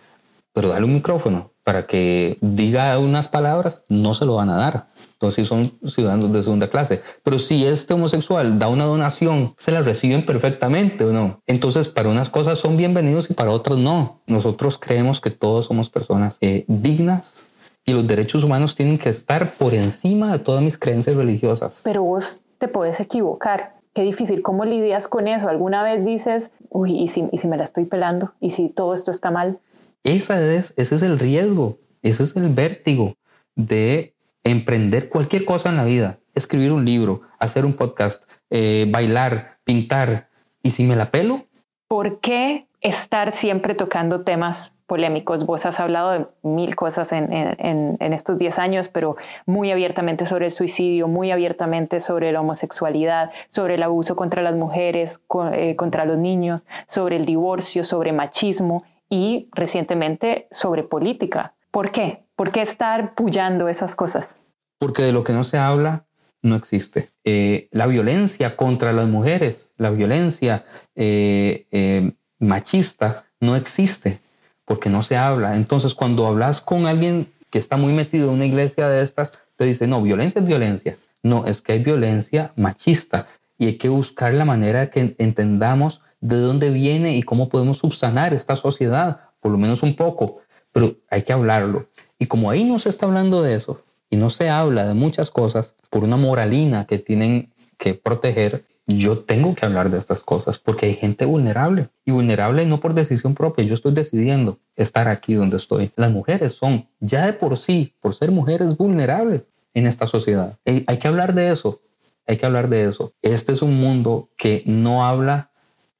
pero 0.52 0.68
dale 0.68 0.84
un 0.84 0.94
micrófono 0.94 1.49
para 1.64 1.86
que 1.86 2.38
diga 2.40 2.98
unas 2.98 3.28
palabras, 3.28 3.82
no 3.88 4.14
se 4.14 4.24
lo 4.24 4.36
van 4.36 4.50
a 4.50 4.56
dar. 4.56 4.88
Entonces 5.12 5.46
son 5.46 5.72
ciudadanos 5.86 6.32
de 6.32 6.42
segunda 6.42 6.68
clase. 6.68 7.02
Pero 7.22 7.38
si 7.38 7.66
este 7.66 7.92
homosexual 7.92 8.58
da 8.58 8.68
una 8.68 8.84
donación, 8.84 9.54
se 9.58 9.70
la 9.70 9.82
reciben 9.82 10.24
perfectamente 10.24 11.04
o 11.04 11.12
no. 11.12 11.42
Entonces 11.46 11.88
para 11.88 12.08
unas 12.08 12.30
cosas 12.30 12.58
son 12.58 12.76
bienvenidos 12.78 13.30
y 13.30 13.34
para 13.34 13.50
otras 13.50 13.78
no. 13.78 14.20
Nosotros 14.26 14.78
creemos 14.78 15.20
que 15.20 15.30
todos 15.30 15.66
somos 15.66 15.90
personas 15.90 16.38
eh, 16.40 16.64
dignas 16.68 17.46
y 17.84 17.92
los 17.92 18.06
derechos 18.06 18.44
humanos 18.44 18.74
tienen 18.74 18.96
que 18.96 19.10
estar 19.10 19.54
por 19.54 19.74
encima 19.74 20.32
de 20.32 20.38
todas 20.38 20.62
mis 20.62 20.78
creencias 20.78 21.16
religiosas. 21.16 21.80
Pero 21.84 22.02
vos 22.02 22.42
te 22.58 22.68
puedes 22.68 22.98
equivocar. 23.00 23.74
Qué 23.92 24.02
difícil. 24.02 24.42
¿Cómo 24.42 24.64
lidias 24.64 25.08
con 25.08 25.28
eso? 25.28 25.48
¿Alguna 25.48 25.82
vez 25.82 26.04
dices, 26.04 26.52
uy, 26.70 26.96
¿y 26.96 27.08
si, 27.08 27.24
y 27.32 27.38
si 27.38 27.48
me 27.48 27.56
la 27.56 27.64
estoy 27.64 27.84
pelando? 27.84 28.32
¿Y 28.40 28.52
si 28.52 28.68
todo 28.68 28.94
esto 28.94 29.10
está 29.10 29.30
mal? 29.30 29.58
Esa 30.04 30.40
es, 30.40 30.72
ese 30.78 30.94
es 30.94 31.02
el 31.02 31.18
riesgo, 31.18 31.78
ese 32.02 32.22
es 32.22 32.34
el 32.34 32.48
vértigo 32.48 33.16
de 33.54 34.14
emprender 34.44 35.10
cualquier 35.10 35.44
cosa 35.44 35.68
en 35.68 35.76
la 35.76 35.84
vida, 35.84 36.18
escribir 36.34 36.72
un 36.72 36.86
libro, 36.86 37.20
hacer 37.38 37.66
un 37.66 37.74
podcast, 37.74 38.24
eh, 38.48 38.86
bailar, 38.88 39.58
pintar. 39.64 40.28
¿Y 40.62 40.70
si 40.70 40.84
me 40.84 40.96
la 40.96 41.10
pelo? 41.10 41.46
¿Por 41.86 42.20
qué 42.20 42.66
estar 42.80 43.32
siempre 43.32 43.74
tocando 43.74 44.22
temas 44.22 44.74
polémicos? 44.86 45.44
Vos 45.44 45.66
has 45.66 45.80
hablado 45.80 46.12
de 46.12 46.26
mil 46.42 46.76
cosas 46.76 47.12
en, 47.12 47.96
estos 48.00 48.38
10 48.38 48.58
años, 48.58 48.88
pero 48.88 49.16
muy 49.44 49.70
abiertamente 49.70 50.24
sobre 50.24 50.46
el 50.46 50.52
suicidio, 50.52 51.08
muy 51.08 51.30
abiertamente 51.30 52.00
sobre 52.00 52.32
la 52.32 52.40
homosexualidad, 52.40 53.32
sobre 53.48 53.74
el 53.74 53.82
abuso 53.82 54.16
contra 54.16 54.40
las 54.40 54.54
mujeres, 54.54 55.20
eh, 55.52 55.76
contra 55.76 56.06
los 56.06 56.16
niños, 56.16 56.66
sobre 56.88 57.16
el 57.16 57.26
divorcio, 57.26 57.84
sobre 57.84 58.12
machismo 58.12 58.84
y 59.10 59.48
recientemente 59.52 60.46
sobre 60.50 60.84
política. 60.84 61.54
¿Por 61.70 61.90
qué? 61.90 62.22
¿Por 62.36 62.52
qué 62.52 62.62
estar 62.62 63.14
puyando 63.14 63.68
esas 63.68 63.94
cosas? 63.94 64.36
Porque 64.78 65.02
de 65.02 65.12
lo 65.12 65.24
que 65.24 65.34
no 65.34 65.44
se 65.44 65.58
habla 65.58 66.06
no 66.42 66.56
existe. 66.56 67.10
Eh, 67.24 67.68
la 67.72 67.86
violencia 67.86 68.56
contra 68.56 68.92
las 68.92 69.08
mujeres, 69.08 69.72
la 69.76 69.90
violencia 69.90 70.64
eh, 70.94 71.66
eh, 71.70 72.12
machista 72.38 73.26
no 73.40 73.56
existe 73.56 74.20
porque 74.64 74.88
no 74.88 75.02
se 75.02 75.16
habla. 75.16 75.56
Entonces 75.56 75.94
cuando 75.94 76.26
hablas 76.26 76.60
con 76.60 76.86
alguien 76.86 77.30
que 77.50 77.58
está 77.58 77.76
muy 77.76 77.92
metido 77.92 78.28
en 78.28 78.36
una 78.36 78.46
iglesia 78.46 78.88
de 78.88 79.02
estas, 79.02 79.38
te 79.56 79.64
dice, 79.64 79.86
no, 79.86 80.00
violencia 80.00 80.40
es 80.40 80.46
violencia. 80.46 80.96
No, 81.22 81.44
es 81.44 81.60
que 81.60 81.72
hay 81.72 81.82
violencia 81.82 82.52
machista 82.56 83.26
y 83.58 83.66
hay 83.66 83.76
que 83.76 83.90
buscar 83.90 84.32
la 84.32 84.46
manera 84.46 84.88
que 84.90 85.14
entendamos 85.18 86.00
de 86.20 86.36
dónde 86.36 86.70
viene 86.70 87.16
y 87.16 87.22
cómo 87.22 87.48
podemos 87.48 87.78
subsanar 87.78 88.34
esta 88.34 88.56
sociedad, 88.56 89.20
por 89.40 89.52
lo 89.52 89.58
menos 89.58 89.82
un 89.82 89.94
poco, 89.94 90.38
pero 90.72 90.96
hay 91.10 91.22
que 91.22 91.32
hablarlo. 91.32 91.88
Y 92.18 92.26
como 92.26 92.50
ahí 92.50 92.64
no 92.64 92.78
se 92.78 92.88
está 92.88 93.06
hablando 93.06 93.42
de 93.42 93.54
eso 93.54 93.82
y 94.10 94.16
no 94.16 94.30
se 94.30 94.50
habla 94.50 94.86
de 94.86 94.94
muchas 94.94 95.30
cosas 95.30 95.74
por 95.88 96.04
una 96.04 96.16
moralina 96.16 96.86
que 96.86 96.98
tienen 96.98 97.52
que 97.78 97.94
proteger, 97.94 98.64
yo 98.86 99.18
tengo 99.18 99.54
que 99.54 99.64
hablar 99.64 99.90
de 99.90 99.98
estas 99.98 100.22
cosas 100.22 100.58
porque 100.58 100.86
hay 100.86 100.94
gente 100.94 101.24
vulnerable 101.24 101.88
y 102.04 102.10
vulnerable 102.10 102.66
no 102.66 102.80
por 102.80 102.94
decisión 102.94 103.34
propia. 103.34 103.64
Yo 103.64 103.74
estoy 103.74 103.92
decidiendo 103.92 104.58
estar 104.76 105.08
aquí 105.08 105.34
donde 105.34 105.56
estoy. 105.56 105.92
Las 105.96 106.10
mujeres 106.10 106.54
son 106.54 106.88
ya 106.98 107.26
de 107.26 107.32
por 107.32 107.56
sí, 107.56 107.94
por 108.00 108.14
ser 108.14 108.32
mujeres 108.32 108.76
vulnerables 108.76 109.42
en 109.74 109.86
esta 109.86 110.06
sociedad. 110.06 110.58
Hay 110.64 110.98
que 110.98 111.08
hablar 111.08 111.34
de 111.34 111.52
eso. 111.52 111.80
Hay 112.26 112.36
que 112.36 112.46
hablar 112.46 112.68
de 112.68 112.84
eso. 112.84 113.12
Este 113.22 113.52
es 113.52 113.62
un 113.62 113.80
mundo 113.80 114.30
que 114.36 114.62
no 114.66 115.04
habla 115.06 115.49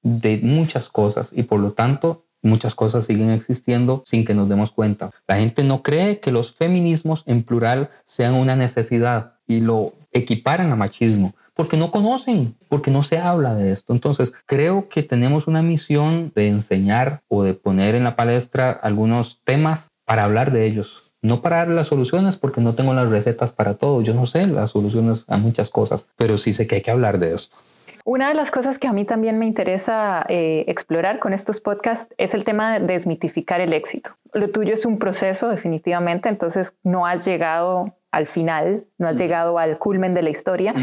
de 0.03 0.41
muchas 0.43 0.89
cosas 0.89 1.31
y 1.33 1.43
por 1.45 1.61
lo 1.61 1.73
tanto 1.73 2.25
muchas 2.43 2.75
cosas 2.75 3.05
siguen 3.05 3.31
existiendo 3.31 4.03
sin 4.05 4.25
que 4.25 4.35
nos 4.35 4.49
demos 4.49 4.71
cuenta. 4.71 5.11
La 5.27 5.37
gente 5.37 5.63
no 5.65 5.83
cree 5.83 6.21
que 6.21 6.33
los 6.33 6.55
feminismos 6.55 7.23
en 7.27 7.43
plural 7.43 7.91
sean 8.07 8.35
una 8.35 8.57
necesidad 8.57 9.35
y 9.47 9.61
lo 9.61 9.95
equiparan 10.13 10.73
a 10.73 10.77
machismo 10.77 11.35
porque 11.55 11.77
no 11.77 11.91
conocen, 11.91 12.57
porque 12.69 12.91
no 12.91 13.03
se 13.03 13.19
habla 13.19 13.55
de 13.55 13.73
esto. 13.73 13.93
Entonces, 13.93 14.33
creo 14.47 14.89
que 14.89 15.03
tenemos 15.03 15.47
una 15.47 15.61
misión 15.61 16.33
de 16.35 16.49
enseñar 16.49 17.21
o 17.29 17.43
de 17.43 17.53
poner 17.53 17.95
en 17.95 18.05
la 18.05 18.17
palestra 18.17 18.71
algunos 18.71 19.43
temas 19.45 19.89
para 20.07 20.25
hablar 20.25 20.53
de 20.53 20.65
ellos. 20.65 20.89
No 21.21 21.43
para 21.43 21.59
dar 21.59 21.69
las 21.69 21.89
soluciones 21.89 22.39
porque 22.39 22.63
no 22.63 22.75
tengo 22.75 22.95
las 22.95 23.11
recetas 23.11 23.53
para 23.53 23.75
todo. 23.75 24.01
Yo 24.01 24.15
no 24.15 24.25
sé 24.25 24.47
las 24.47 24.71
soluciones 24.71 25.25
a 25.29 25.37
muchas 25.37 25.69
cosas, 25.69 26.07
pero 26.17 26.39
sí 26.39 26.55
sé 26.55 26.67
que 26.67 26.77
hay 26.77 26.81
que 26.81 26.93
hablar 26.93 27.19
de 27.19 27.35
esto. 27.35 27.57
Una 28.05 28.29
de 28.29 28.35
las 28.35 28.51
cosas 28.51 28.79
que 28.79 28.89
a 28.89 28.93
mí 28.93 29.05
también 29.05 29.39
me 29.39 29.47
interesa 29.47 30.25
eh, 30.29 30.65
explorar 30.69 31.19
con 31.19 31.33
estos 31.33 31.61
podcasts 31.61 32.15
es 32.19 32.35
el 32.35 32.45
tema 32.45 32.79
de 32.79 32.87
desmitificar 32.87 33.61
el 33.61 33.73
éxito. 33.73 34.11
Lo 34.33 34.51
tuyo 34.51 34.75
es 34.75 34.87
un 34.87 34.99
proceso 34.99 35.49
definitivamente, 35.49 36.29
entonces 36.29 36.75
no 36.83 37.07
has 37.07 37.25
llegado 37.25 37.95
al 38.11 38.27
final, 38.27 38.85
no 38.99 39.09
has 39.09 39.17
llegado 39.17 39.59
al 39.59 39.79
culmen 39.79 40.15
de 40.15 40.23
la 40.23 40.31
historia. 40.31 40.75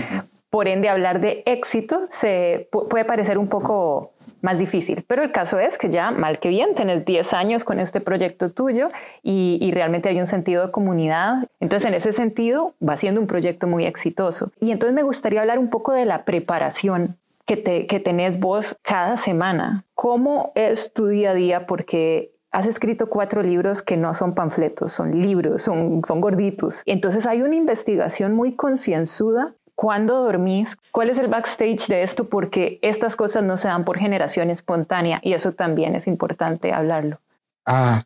Por 0.50 0.68
ende, 0.68 0.90
hablar 0.90 1.20
de 1.20 1.44
éxito 1.46 2.08
se 2.10 2.70
puede 2.72 3.06
parecer 3.06 3.38
un 3.38 3.48
poco 3.48 4.14
más 4.42 4.60
difícil. 4.60 5.04
Pero 5.08 5.24
el 5.24 5.32
caso 5.32 5.60
es 5.60 5.78
que 5.78 5.90
ya, 5.90 6.12
mal 6.12 6.40
que 6.40 6.50
bien, 6.50 6.76
tenés 6.76 7.06
10 7.06 7.34
años 7.34 7.64
con 7.64 7.80
este 7.80 8.02
proyecto 8.02 8.52
tuyo 8.52 8.90
y, 9.24 9.72
realmente 9.72 10.10
hay 10.10 10.20
un 10.20 10.26
sentido 10.26 10.66
de 10.66 10.72
comunidad. 10.72 11.48
Entonces, 11.60 11.88
en 11.88 11.94
ese 11.94 12.14
sentido, 12.14 12.74
va 12.88 12.98
siendo 12.98 13.22
un 13.22 13.28
proyecto 13.28 13.68
muy 13.68 13.86
exitoso. 13.86 14.52
Y 14.60 14.72
entonces 14.72 14.96
me 14.96 15.04
gustaría 15.04 15.42
hablar 15.42 15.60
un 15.60 15.70
poco 15.70 15.94
de 15.94 16.06
la 16.06 16.26
preparación 16.26 17.18
que, 17.46 17.58
te, 17.58 17.86
tenés 18.00 18.40
vos 18.40 18.78
cada 18.82 19.18
semana. 19.18 19.84
¿Cómo 19.94 20.52
es 20.56 20.94
tu 20.94 21.08
día 21.08 21.32
a 21.32 21.34
día? 21.34 21.66
Porque 21.68 22.32
has 22.52 22.66
escrito 22.66 23.08
cuatro 23.08 23.44
libros 23.44 23.84
que 23.84 23.98
no 23.98 24.14
son 24.14 24.34
panfletos, 24.34 24.94
son 24.94 25.20
libros, 25.20 25.64
son 25.64 26.02
gorditos. 26.02 26.82
Entonces 26.86 27.28
hay 27.28 27.44
una 27.44 27.56
investigación 27.56 28.34
muy 28.34 28.54
concienzuda 28.56 29.54
¿Cuándo 29.78 30.24
dormís? 30.24 30.76
¿Cuál 30.92 31.12
es 31.12 31.20
el 31.20 31.28
backstage 31.28 31.86
de 31.88 32.02
esto? 32.02 32.28
Porque 32.28 32.80
estas 32.82 33.16
cosas 33.16 33.44
no 33.44 33.58
se 33.58 33.68
dan 33.68 33.86
por 33.86 34.00
generación 34.00 34.50
espontánea 34.50 35.20
y 35.22 35.34
eso 35.34 35.52
también 35.52 35.94
es 35.94 36.08
importante 36.08 36.74
hablarlo. 36.74 37.20
Ah, 37.64 38.04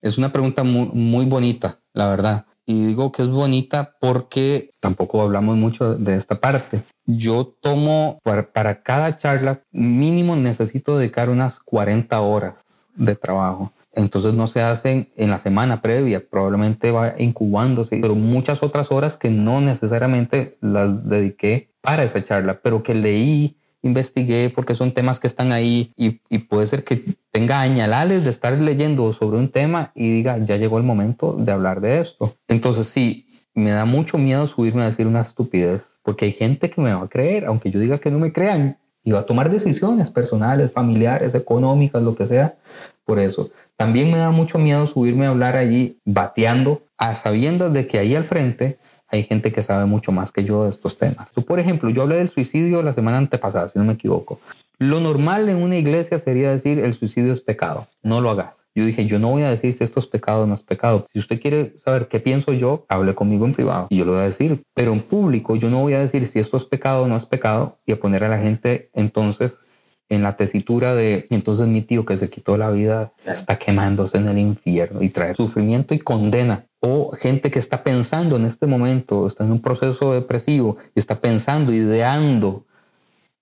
es 0.00 0.16
una 0.16 0.32
pregunta 0.32 0.64
muy, 0.64 1.26
bonita, 1.26 1.80
la 1.92 2.08
verdad. 2.08 2.46
Y 2.64 2.86
digo 2.86 3.12
que 3.12 3.20
es 3.20 3.28
bonita 3.28 3.94
porque 4.00 4.70
tampoco 4.80 5.20
hablamos 5.20 5.58
mucho 5.58 5.96
de 5.96 6.16
esta 6.16 6.40
parte. 6.40 6.82
yo 7.04 7.54
tomo 7.60 8.18
para 8.22 8.82
cada 8.82 9.18
charla 9.18 9.60
mínimo 9.70 10.34
necesito 10.34 10.96
dedicar 10.96 11.28
unas 11.28 11.60
40 11.60 12.18
horas 12.22 12.64
de 12.94 13.14
trabajo. 13.14 13.70
Entonces 13.94 14.34
no 14.34 14.46
se 14.46 14.62
hacen 14.62 15.10
en 15.16 15.30
la 15.30 15.38
semana 15.38 15.82
previa, 15.82 16.22
probablemente 16.28 16.90
va 16.90 17.14
incubándose, 17.18 17.98
pero 18.00 18.14
muchas 18.14 18.62
otras 18.62 18.90
horas 18.90 19.16
que 19.16 19.30
no 19.30 19.60
necesariamente 19.60 20.56
las 20.60 21.08
dediqué 21.08 21.70
para 21.80 22.04
esa 22.04 22.24
charla, 22.24 22.60
pero 22.62 22.82
que 22.82 22.94
leí, 22.94 23.56
investigué, 23.82 24.50
porque 24.50 24.74
son 24.74 24.92
temas 24.92 25.20
que 25.20 25.26
están 25.26 25.52
ahí 25.52 25.92
y, 25.96 26.20
y 26.28 26.38
puede 26.38 26.66
ser 26.66 26.84
que 26.84 27.04
tenga 27.30 27.60
añalales 27.60 28.24
de 28.24 28.30
estar 28.30 28.58
leyendo 28.60 29.12
sobre 29.12 29.38
un 29.38 29.50
tema 29.50 29.92
y 29.94 30.10
diga, 30.10 30.38
ya 30.38 30.56
llegó 30.56 30.78
el 30.78 30.84
momento 30.84 31.36
de 31.38 31.52
hablar 31.52 31.80
de 31.80 32.00
esto. 32.00 32.36
Entonces 32.48 32.86
sí, 32.86 33.28
me 33.54 33.70
da 33.70 33.84
mucho 33.84 34.18
miedo 34.18 34.46
subirme 34.46 34.82
a 34.82 34.86
decir 34.86 35.06
una 35.06 35.20
estupidez, 35.20 36.00
porque 36.02 36.24
hay 36.24 36.32
gente 36.32 36.70
que 36.70 36.80
me 36.80 36.92
va 36.92 37.02
a 37.02 37.08
creer, 37.08 37.46
aunque 37.46 37.70
yo 37.70 37.78
diga 37.78 37.98
que 37.98 38.10
no 38.10 38.18
me 38.18 38.32
crean, 38.32 38.78
y 39.04 39.12
va 39.12 39.20
a 39.20 39.26
tomar 39.26 39.50
decisiones 39.50 40.10
personales, 40.10 40.72
familiares, 40.72 41.34
económicas, 41.34 42.02
lo 42.02 42.16
que 42.16 42.26
sea, 42.26 42.56
por 43.04 43.20
eso. 43.20 43.50
También 43.76 44.10
me 44.10 44.18
da 44.18 44.30
mucho 44.30 44.58
miedo 44.58 44.86
subirme 44.86 45.26
a 45.26 45.30
hablar 45.30 45.56
allí 45.56 45.98
bateando 46.04 46.82
a 46.96 47.14
sabiendas 47.14 47.72
de 47.72 47.86
que 47.86 47.98
ahí 47.98 48.14
al 48.14 48.24
frente 48.24 48.78
hay 49.08 49.24
gente 49.24 49.52
que 49.52 49.62
sabe 49.62 49.84
mucho 49.84 50.12
más 50.12 50.32
que 50.32 50.44
yo 50.44 50.64
de 50.64 50.70
estos 50.70 50.96
temas. 50.96 51.32
Tú, 51.32 51.42
por 51.42 51.58
ejemplo, 51.60 51.90
yo 51.90 52.02
hablé 52.02 52.16
del 52.16 52.28
suicidio 52.28 52.82
la 52.82 52.92
semana 52.92 53.18
antepasada, 53.18 53.68
si 53.68 53.78
no 53.78 53.84
me 53.84 53.94
equivoco. 53.94 54.40
Lo 54.78 54.98
normal 54.98 55.48
en 55.48 55.62
una 55.62 55.76
iglesia 55.76 56.18
sería 56.18 56.50
decir 56.50 56.80
el 56.80 56.94
suicidio 56.94 57.32
es 57.32 57.40
pecado, 57.40 57.86
no 58.02 58.20
lo 58.20 58.30
hagas. 58.30 58.66
Yo 58.74 58.84
dije, 58.84 59.06
yo 59.06 59.20
no 59.20 59.30
voy 59.30 59.44
a 59.44 59.50
decir 59.50 59.72
si 59.72 59.84
esto 59.84 60.00
es 60.00 60.06
pecado 60.08 60.42
o 60.42 60.46
no 60.46 60.54
es 60.54 60.62
pecado. 60.62 61.04
Si 61.12 61.20
usted 61.20 61.40
quiere 61.40 61.78
saber 61.78 62.08
qué 62.08 62.18
pienso 62.18 62.52
yo, 62.52 62.84
hable 62.88 63.14
conmigo 63.14 63.46
en 63.46 63.54
privado 63.54 63.86
y 63.88 63.98
yo 63.98 64.04
lo 64.04 64.12
voy 64.12 64.22
a 64.22 64.24
decir. 64.24 64.64
Pero 64.74 64.92
en 64.92 65.00
público 65.00 65.54
yo 65.54 65.70
no 65.70 65.80
voy 65.80 65.94
a 65.94 66.00
decir 66.00 66.26
si 66.26 66.40
esto 66.40 66.56
es 66.56 66.64
pecado 66.64 67.04
o 67.04 67.08
no 67.08 67.16
es 67.16 67.26
pecado 67.26 67.78
y 67.86 67.92
a 67.92 68.00
poner 68.00 68.24
a 68.24 68.28
la 68.28 68.38
gente 68.38 68.90
entonces 68.94 69.60
en 70.08 70.22
la 70.22 70.36
tesitura 70.36 70.94
de 70.94 71.24
entonces 71.30 71.66
mi 71.66 71.82
tío 71.82 72.04
que 72.04 72.18
se 72.18 72.30
quitó 72.30 72.56
la 72.56 72.70
vida 72.70 73.12
está 73.26 73.56
quemándose 73.56 74.18
en 74.18 74.28
el 74.28 74.38
infierno 74.38 75.02
y 75.02 75.08
trae 75.08 75.34
sufrimiento 75.34 75.94
y 75.94 75.98
condena. 75.98 76.66
O 76.80 77.12
gente 77.12 77.50
que 77.50 77.58
está 77.58 77.82
pensando 77.82 78.36
en 78.36 78.44
este 78.44 78.66
momento, 78.66 79.26
está 79.26 79.44
en 79.44 79.52
un 79.52 79.60
proceso 79.60 80.12
depresivo 80.12 80.76
y 80.94 81.00
está 81.00 81.20
pensando, 81.20 81.72
ideando 81.72 82.66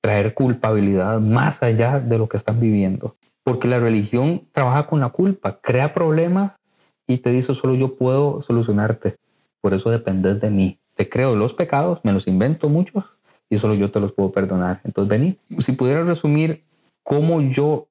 traer 0.01 0.35
culpabilidad 0.35 1.21
más 1.21 1.63
allá 1.63 2.01
de 2.01 2.19
lo 2.19 2.29
que 2.29 2.37
están 2.37 2.61
viviendo. 2.61 3.17
Porque 3.45 3.69
la 3.69 3.81
religión 3.81 4.47
trabaja 4.53 4.87
con 4.87 5.01
la 5.01 5.09
culpa, 5.09 5.61
crea 5.61 5.95
problemas 5.95 6.61
y 7.07 7.19
te 7.19 7.31
dice 7.31 7.55
solo 7.55 7.75
yo 7.75 7.97
puedo 7.97 8.43
solucionarte. 8.43 9.17
Por 9.61 9.75
eso 9.75 9.91
dependes 9.91 10.41
de 10.41 10.51
mí. 10.51 10.79
Te 10.95 11.09
creo 11.09 11.35
los 11.35 11.55
pecados, 11.55 12.01
me 12.05 12.13
los 12.13 12.27
invento 12.27 12.69
muchos 12.69 13.05
y 13.53 13.59
solo 13.59 13.75
yo 13.75 13.91
te 13.91 14.01
los 14.01 14.13
puedo 14.13 14.33
perdonar. 14.33 14.81
Entonces 14.83 15.11
vení. 15.11 15.37
Si 15.59 15.73
pudiera 15.73 16.03
resumir 16.05 16.65
cómo 17.03 17.43
yo 17.43 17.87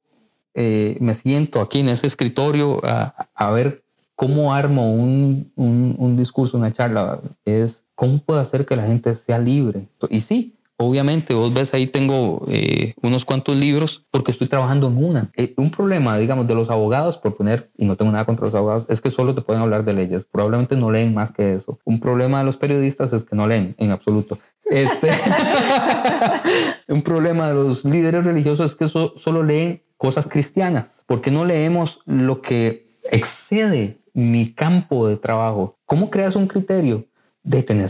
eh, 0.56 0.98
me 1.00 1.14
siento 1.14 1.62
aquí 1.62 1.82
en 1.82 1.90
ese 1.90 2.08
escritorio 2.08 2.84
a, 2.84 3.30
a 3.36 3.52
ver 3.52 3.84
cómo 4.16 4.56
armo 4.56 4.92
un, 4.92 5.52
un, 5.56 5.96
un, 6.00 6.18
discurso, 6.18 6.58
una 6.58 6.74
charla, 6.74 7.22
es 7.46 7.84
cómo 7.94 8.18
puedo 8.18 8.40
hacer 8.40 8.66
que 8.66 8.76
la 8.76 8.88
gente 8.88 9.14
sea 9.14 9.38
libre. 9.38 9.88
Y 10.10 10.22
sí, 10.22 10.58
Obviamente, 10.84 11.36
vos 11.36 11.54
ves 11.54 11.76
ahí 11.76 11.86
tengo 11.86 12.44
eh, 12.48 12.96
unos 13.04 13.24
cuantos 13.24 13.56
libros 13.56 14.04
porque 14.10 14.32
estoy 14.32 14.48
trabajando 14.48 14.88
en 14.88 14.98
una. 14.98 15.30
Eh, 15.38 15.54
un 15.58 15.70
problema, 15.70 16.18
digamos, 16.18 16.48
de 16.48 16.56
los 16.56 16.72
abogados, 16.72 17.20
por 17.20 17.36
poner, 17.36 17.70
y 17.78 17.86
no 17.86 17.96
tengo 17.96 18.12
nada 18.12 18.26
contra 18.26 18.46
los 18.46 18.56
abogados, 18.56 18.88
es 18.90 19.00
que 19.00 19.12
solo 19.12 19.36
te 19.36 19.42
pueden 19.42 19.62
hablar 19.62 19.86
de 19.86 19.94
leyes. 19.94 20.26
Probablemente 20.26 20.76
no 20.76 20.90
leen 20.90 21.14
más 21.14 21.32
que 21.32 21.54
eso. 21.54 21.78
Un 21.86 22.00
problema 22.00 22.40
de 22.40 22.46
los 22.46 22.58
periodistas 22.58 23.14
es 23.14 23.26
que 23.26 23.36
no 23.36 23.46
leen 23.46 23.76
en 23.78 23.92
absoluto. 23.92 24.40
Este, 24.72 25.10
un 26.88 27.02
problema 27.02 27.50
de 27.50 27.56
los 27.56 27.84
líderes 27.84 28.24
religiosos 28.24 28.72
es 28.72 28.78
que 28.78 28.88
solo 28.88 29.44
leen 29.44 29.82
cosas 29.98 30.28
cristianas, 30.28 31.04
porque 31.08 31.30
no 31.30 31.44
leemos 31.44 32.00
lo 32.06 32.42
que 32.42 32.98
excede 33.12 34.00
mi 34.14 34.54
campo 34.54 35.08
de 35.08 35.18
trabajo. 35.18 35.78
¿Cómo 35.86 36.10
creas 36.10 36.36
un 36.36 36.48
criterio? 36.48 37.06
de 37.44 37.64
tener 37.64 37.90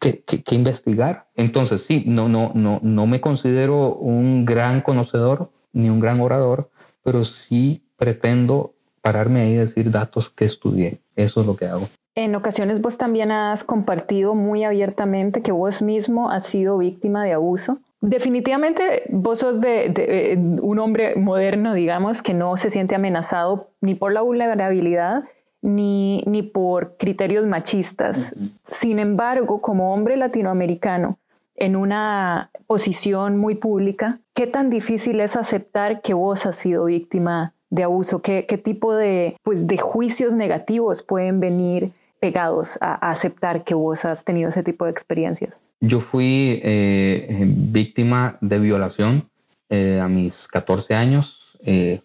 que, 0.00 0.24
que, 0.24 0.54
investigar. 0.54 1.28
Entonces, 1.34 1.82
sí, 1.82 2.04
no, 2.06 2.30
no, 2.30 2.52
no, 2.54 2.80
no 2.82 3.06
me 3.06 3.20
considero 3.20 3.94
un 3.94 4.46
gran 4.46 4.80
conocedor 4.80 5.52
ni 5.74 5.90
un 5.90 6.00
gran 6.00 6.20
orador, 6.22 6.70
pero 7.02 7.26
sí 7.26 7.84
pretendo 7.96 8.74
pararme 9.02 9.42
ahí 9.42 9.52
y 9.52 9.56
decir 9.56 9.90
datos 9.90 10.30
que 10.30 10.46
estudié. 10.46 11.02
Eso 11.14 11.42
es 11.42 11.46
lo 11.46 11.56
que 11.56 11.66
hago. 11.66 11.90
En 12.14 12.34
ocasiones 12.34 12.80
vos 12.80 12.98
también 12.98 13.30
has 13.30 13.62
compartido 13.62 14.34
muy 14.34 14.64
abiertamente 14.64 15.42
que 15.42 15.52
vos 15.52 15.80
mismo 15.80 16.30
has 16.30 16.46
sido 16.46 16.78
víctima 16.78 17.24
de 17.24 17.32
abuso. 17.32 17.78
Definitivamente 18.00 19.04
vos 19.10 19.40
sos 19.40 19.60
de, 19.60 19.90
de, 19.90 20.36
un 20.62 20.78
hombre 20.78 21.14
moderno, 21.16 21.74
digamos, 21.74 22.22
que 22.22 22.34
no 22.34 22.56
se 22.56 22.70
siente 22.70 22.94
amenazado 22.94 23.68
ni 23.80 23.94
por 23.94 24.12
la 24.12 24.22
vulnerabilidad, 24.22 25.24
ni, 25.62 26.24
ni 26.26 26.42
por 26.42 26.96
criterios 26.96 27.46
machistas. 27.46 28.34
Sin 28.64 28.98
embargo, 28.98 29.60
como 29.60 29.92
hombre 29.92 30.16
latinoamericano, 30.16 31.18
en 31.56 31.76
una 31.76 32.50
posición 32.66 33.36
muy 33.36 33.54
pública, 33.54 34.18
¿qué 34.34 34.46
tan 34.46 34.70
difícil 34.70 35.20
es 35.20 35.36
aceptar 35.36 36.00
que 36.00 36.14
vos 36.14 36.46
has 36.46 36.56
sido 36.56 36.86
víctima 36.86 37.52
de 37.68 37.84
abuso? 37.84 38.22
¿Qué, 38.22 38.46
qué 38.46 38.56
tipo 38.56 38.94
de, 38.94 39.36
pues, 39.42 39.66
de 39.66 39.76
juicios 39.76 40.32
negativos 40.32 41.02
pueden 41.02 41.38
venir 41.38 41.92
pegados 42.20 42.78
a, 42.80 43.10
aceptar 43.10 43.64
que 43.64 43.74
vos 43.74 44.04
has 44.04 44.24
tenido 44.24 44.50
ese 44.50 44.62
tipo 44.62 44.84
de 44.84 44.90
experiencias? 44.90 45.62
Yo 45.80 46.00
fui 46.00 46.60
eh, 46.62 47.44
víctima 47.46 48.36
de 48.40 48.58
violación 48.58 49.28
eh, 49.68 50.00
a 50.00 50.08
mis 50.08 50.46
14 50.48 50.94
años, 50.94 51.56
eh, 51.64 52.00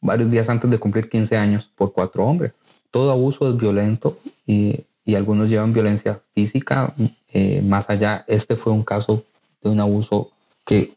varios 0.00 0.30
días 0.30 0.48
antes 0.48 0.70
de 0.70 0.78
cumplir 0.78 1.08
15 1.08 1.36
años, 1.36 1.70
por 1.76 1.92
cuatro 1.92 2.26
hombres 2.26 2.52
todo 2.94 3.10
abuso 3.10 3.50
es 3.50 3.56
violento 3.56 4.18
y, 4.46 4.84
y 5.04 5.16
algunos 5.16 5.48
llevan 5.48 5.72
violencia 5.72 6.20
física 6.32 6.94
eh, 7.32 7.60
más 7.60 7.90
allá. 7.90 8.24
Este 8.28 8.54
fue 8.54 8.72
un 8.72 8.84
caso 8.84 9.24
de 9.60 9.68
un 9.68 9.80
abuso 9.80 10.30
que, 10.64 10.94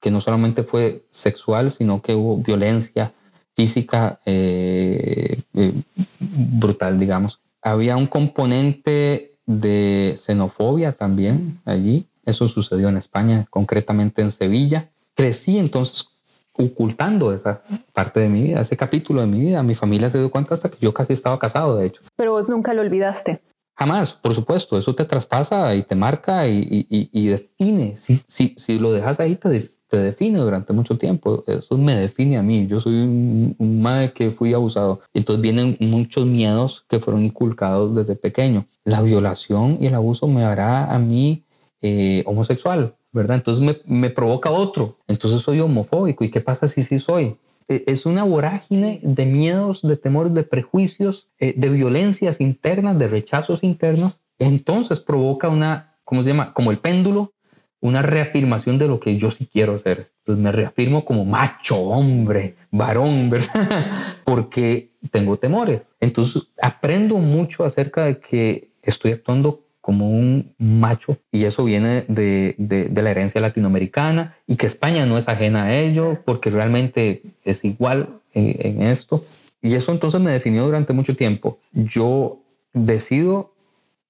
que 0.00 0.10
no 0.10 0.22
solamente 0.22 0.62
fue 0.62 1.02
sexual, 1.10 1.70
sino 1.70 2.00
que 2.00 2.14
hubo 2.14 2.38
violencia 2.38 3.12
física 3.54 4.18
eh, 4.24 5.38
eh, 5.52 5.72
brutal, 6.18 6.98
digamos. 6.98 7.40
Había 7.70 7.96
un 7.96 8.06
componente 8.06 9.32
de 9.46 10.14
xenofobia 10.18 10.92
también 10.92 11.60
allí. 11.64 12.06
Eso 12.24 12.48
sucedió 12.48 12.88
en 12.88 12.96
España, 12.96 13.46
concretamente 13.50 14.22
en 14.22 14.30
Sevilla. 14.30 14.90
Crecí 15.14 15.58
entonces 15.58 16.08
ocultando 16.52 17.32
esa 17.32 17.62
parte 17.92 18.20
de 18.20 18.28
mi 18.28 18.42
vida, 18.42 18.62
ese 18.62 18.76
capítulo 18.76 19.20
de 19.20 19.26
mi 19.26 19.40
vida. 19.40 19.62
Mi 19.62 19.74
familia 19.74 20.08
se 20.10 20.18
dio 20.18 20.30
cuenta 20.30 20.54
hasta 20.54 20.70
que 20.70 20.78
yo 20.80 20.92
casi 20.94 21.12
estaba 21.12 21.38
casado, 21.38 21.76
de 21.76 21.86
hecho. 21.86 22.02
Pero 22.16 22.32
vos 22.32 22.48
nunca 22.48 22.72
lo 22.72 22.80
olvidaste. 22.82 23.40
Jamás, 23.76 24.12
por 24.12 24.34
supuesto, 24.34 24.76
eso 24.76 24.94
te 24.94 25.04
traspasa 25.04 25.74
y 25.74 25.82
te 25.82 25.94
marca 25.94 26.48
y, 26.48 26.86
y, 26.90 27.10
y 27.12 27.26
define. 27.28 27.96
Si, 27.96 28.20
si, 28.26 28.54
si, 28.58 28.78
lo 28.78 28.92
dejas 28.92 29.20
ahí, 29.20 29.36
te, 29.36 29.70
te, 29.88 29.98
define 29.98 30.38
durante 30.38 30.72
mucho 30.72 30.96
tiempo. 30.98 31.44
Eso 31.46 31.76
me 31.78 31.94
define 31.94 32.38
a 32.38 32.42
mí. 32.42 32.66
Yo 32.66 32.80
soy 32.80 32.94
un, 32.94 33.56
un 33.58 33.82
madre 33.82 34.12
que 34.12 34.30
fui 34.30 34.54
abusado. 34.54 35.00
Entonces 35.14 35.42
vienen 35.42 35.76
muchos 35.80 36.26
miedos 36.26 36.84
que 36.88 37.00
fueron 37.00 37.24
inculcados 37.24 37.94
desde 37.94 38.16
pequeño. 38.16 38.66
La 38.84 39.02
violación 39.02 39.78
y 39.80 39.86
el 39.86 39.94
abuso 39.94 40.26
me 40.28 40.44
hará 40.44 40.94
a 40.94 40.98
mí 40.98 41.44
eh, 41.80 42.22
homosexual 42.26 42.94
¿verdad? 43.12 43.36
Entonces 43.36 43.64
me, 43.64 43.78
me, 43.86 44.10
provoca 44.10 44.50
otro, 44.50 44.98
entonces 45.06 45.42
soy 45.42 45.60
homofóbico. 45.60 46.24
¿Y 46.24 46.30
qué 46.30 46.40
pasa 46.40 46.68
si 46.68 46.82
sí 46.82 46.98
soy? 46.98 47.36
E, 47.68 47.84
es 47.86 48.06
una 48.06 48.24
vorágine 48.24 49.00
de 49.02 49.26
miedos, 49.26 49.82
de 49.82 49.96
temores, 49.96 50.34
de 50.34 50.42
prejuicios, 50.42 51.28
eh, 51.38 51.54
de 51.56 51.68
violencias 51.68 52.40
internas, 52.40 52.98
de 52.98 53.08
rechazos 53.08 53.62
internos. 53.62 54.20
Entonces 54.38 55.00
provoca 55.00 55.48
una, 55.48 55.96
¿cómo 56.04 56.22
se 56.22 56.30
llama? 56.30 56.52
Como 56.52 56.70
el 56.70 56.78
péndulo, 56.78 57.32
una 57.80 58.02
reafirmación 58.02 58.78
de 58.78 58.88
lo 58.88 59.00
que 59.00 59.16
yo 59.16 59.30
sí 59.30 59.48
quiero 59.50 59.80
ser. 59.80 60.10
Entonces 60.20 60.42
me 60.42 60.52
reafirmo 60.52 61.04
como 61.04 61.24
macho, 61.24 61.76
hombre, 61.76 62.56
varón, 62.70 63.30
¿verdad? 63.30 63.86
Porque 64.24 64.90
tengo 65.10 65.36
temores. 65.36 65.96
Entonces 66.00 66.42
aprendo 66.60 67.18
mucho 67.18 67.64
acerca 67.64 68.04
de 68.04 68.18
que 68.20 68.70
estoy 68.82 69.12
actuando 69.12 69.64
como 69.88 70.10
un 70.10 70.54
macho 70.58 71.16
y 71.32 71.44
eso 71.44 71.64
viene 71.64 72.04
de, 72.08 72.54
de, 72.58 73.02
la 73.02 73.10
herencia 73.10 73.40
latinoamericana 73.40 74.36
y 74.46 74.56
que 74.56 74.66
España 74.66 75.06
no 75.06 75.16
es 75.16 75.30
ajena 75.30 75.64
a 75.64 75.74
ello 75.74 76.18
porque 76.26 76.50
realmente 76.50 77.22
es 77.42 77.64
igual 77.64 78.20
en, 78.34 78.82
esto. 78.82 79.24
Y 79.62 79.76
eso 79.76 79.90
entonces 79.92 80.20
me 80.20 80.30
definió 80.30 80.66
durante 80.66 80.92
mucho 80.92 81.16
tiempo. 81.16 81.58
Yo 81.72 82.42
decido 82.74 83.54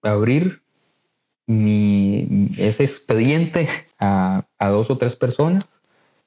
abrir 0.02 0.62
mi, 1.48 2.50
ese 2.58 2.84
expediente 2.84 3.68
a, 3.98 4.44
a 4.58 4.68
dos 4.68 4.90
o 4.90 4.98
tres 4.98 5.16
personas 5.16 5.64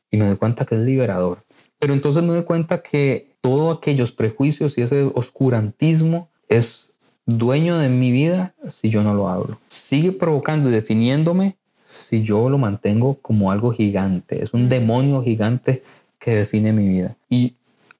y 0.10 0.18
me 0.18 0.26
doy 0.26 0.36
cuenta 0.36 0.66
que 0.66 0.76
es 0.76 0.82
liberador. 0.82 1.46
Pero 1.80 1.94
entonces 1.94 2.24
me 2.24 2.34
doy 2.34 2.44
cuenta 2.44 2.82
que 2.82 3.36
todos 3.40 3.78
aquellos 3.78 4.12
prejuicios 4.12 4.78
y 4.78 4.82
ese 4.82 5.04
oscurantismo 5.04 6.30
es 6.50 6.92
dueño 7.26 7.78
de 7.78 7.90
mi 7.90 8.12
vida 8.12 8.56
si 8.70 8.90
yo 8.90 9.04
no 9.04 9.14
lo 9.14 9.30
hablo. 9.30 9.60
Sigue 9.68 10.12
provocando 10.12 10.70
y 10.70 10.74
definiéndome 10.74 11.58
si 11.86 12.24
yo 12.24 12.50
lo 12.50 12.58
mantengo 12.58 13.20
como 13.22 13.52
algo 13.52 13.72
gigante? 13.72 14.42
Es 14.42 14.54
un 14.54 14.70
demonio 14.70 15.24
gigante 15.24 15.84
que 16.20 16.36
define 16.36 16.74
mi 16.74 16.88
vida. 16.88 17.16
Y 17.30 17.56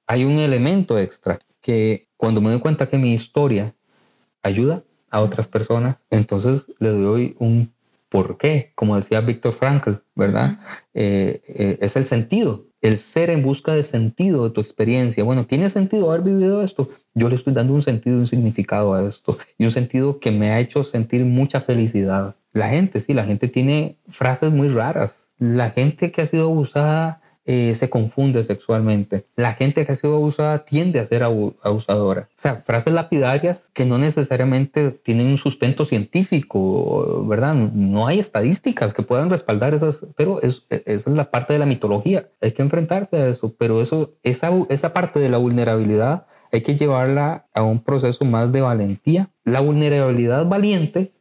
hay 0.06 0.24
un 0.24 0.38
elemento 0.38 0.98
extra 0.98 1.38
que 1.60 2.08
cuando 2.16 2.40
me 2.40 2.50
doy 2.50 2.60
cuenta 2.60 2.88
que 2.88 2.98
mi 2.98 3.14
historia 3.14 3.74
ayuda 4.42 4.82
a 5.12 5.20
otras 5.20 5.46
personas, 5.46 5.96
entonces 6.10 6.66
le 6.80 6.88
doy 6.88 7.36
un 7.38 7.72
por 8.08 8.36
qué, 8.36 8.72
como 8.74 8.96
decía 8.96 9.22
Víctor 9.22 9.54
Frankl, 9.54 9.92
¿verdad? 10.14 10.58
Eh, 10.92 11.40
eh, 11.46 11.78
es 11.80 11.96
el 11.96 12.04
sentido, 12.04 12.66
el 12.82 12.98
ser 12.98 13.30
en 13.30 13.42
busca 13.42 13.72
de 13.72 13.82
sentido 13.84 14.44
de 14.44 14.50
tu 14.50 14.60
experiencia. 14.60 15.24
Bueno, 15.24 15.46
¿tiene 15.46 15.70
sentido 15.70 16.10
haber 16.10 16.22
vivido 16.22 16.62
esto? 16.62 16.90
Yo 17.14 17.30
le 17.30 17.36
estoy 17.36 17.54
dando 17.54 17.72
un 17.72 17.80
sentido, 17.80 18.18
un 18.18 18.26
significado 18.26 18.92
a 18.92 19.02
esto 19.08 19.38
y 19.56 19.64
un 19.64 19.70
sentido 19.70 20.18
que 20.18 20.30
me 20.30 20.50
ha 20.50 20.60
hecho 20.60 20.84
sentir 20.84 21.24
mucha 21.24 21.62
felicidad. 21.62 22.36
La 22.52 22.68
gente, 22.68 23.00
sí, 23.00 23.14
la 23.14 23.24
gente 23.24 23.48
tiene 23.48 23.98
frases 24.10 24.52
muy 24.52 24.68
raras. 24.68 25.14
La 25.38 25.70
gente 25.70 26.12
que 26.12 26.20
ha 26.20 26.26
sido 26.26 26.50
abusada 26.50 27.21
eh, 27.44 27.74
se 27.74 27.90
confunde 27.90 28.44
sexualmente. 28.44 29.26
La 29.34 29.54
gente 29.54 29.84
que 29.84 29.92
ha 29.92 29.96
sido 29.96 30.14
abusada 30.14 30.64
tiende 30.64 31.00
a 31.00 31.06
ser 31.06 31.24
abusadora. 31.24 32.28
O 32.38 32.40
sea, 32.40 32.62
frases 32.64 32.92
lapidarias 32.92 33.68
que 33.72 33.84
no 33.84 33.98
necesariamente 33.98 34.92
tienen 34.92 35.26
un 35.26 35.38
sustento 35.38 35.84
científico, 35.84 37.24
¿verdad? 37.26 37.54
No 37.54 38.06
hay 38.06 38.20
estadísticas 38.20 38.94
que 38.94 39.02
puedan 39.02 39.28
respaldar 39.28 39.74
esas, 39.74 40.06
pero 40.16 40.40
es, 40.40 40.64
es 40.70 41.06
la 41.08 41.30
parte 41.30 41.52
de 41.52 41.58
la 41.58 41.66
mitología. 41.66 42.28
Hay 42.40 42.52
que 42.52 42.62
enfrentarse 42.62 43.16
a 43.16 43.28
eso, 43.28 43.54
pero 43.58 43.82
eso, 43.82 44.12
esa, 44.22 44.50
esa 44.68 44.92
parte 44.92 45.18
de 45.18 45.28
la 45.28 45.38
vulnerabilidad 45.38 46.26
hay 46.52 46.60
que 46.60 46.76
llevarla 46.76 47.46
a 47.54 47.62
un 47.62 47.82
proceso 47.82 48.24
más 48.24 48.52
de 48.52 48.60
valentía. 48.60 49.30
La 49.44 49.60
vulnerabilidad 49.60 50.46
valiente 50.46 51.12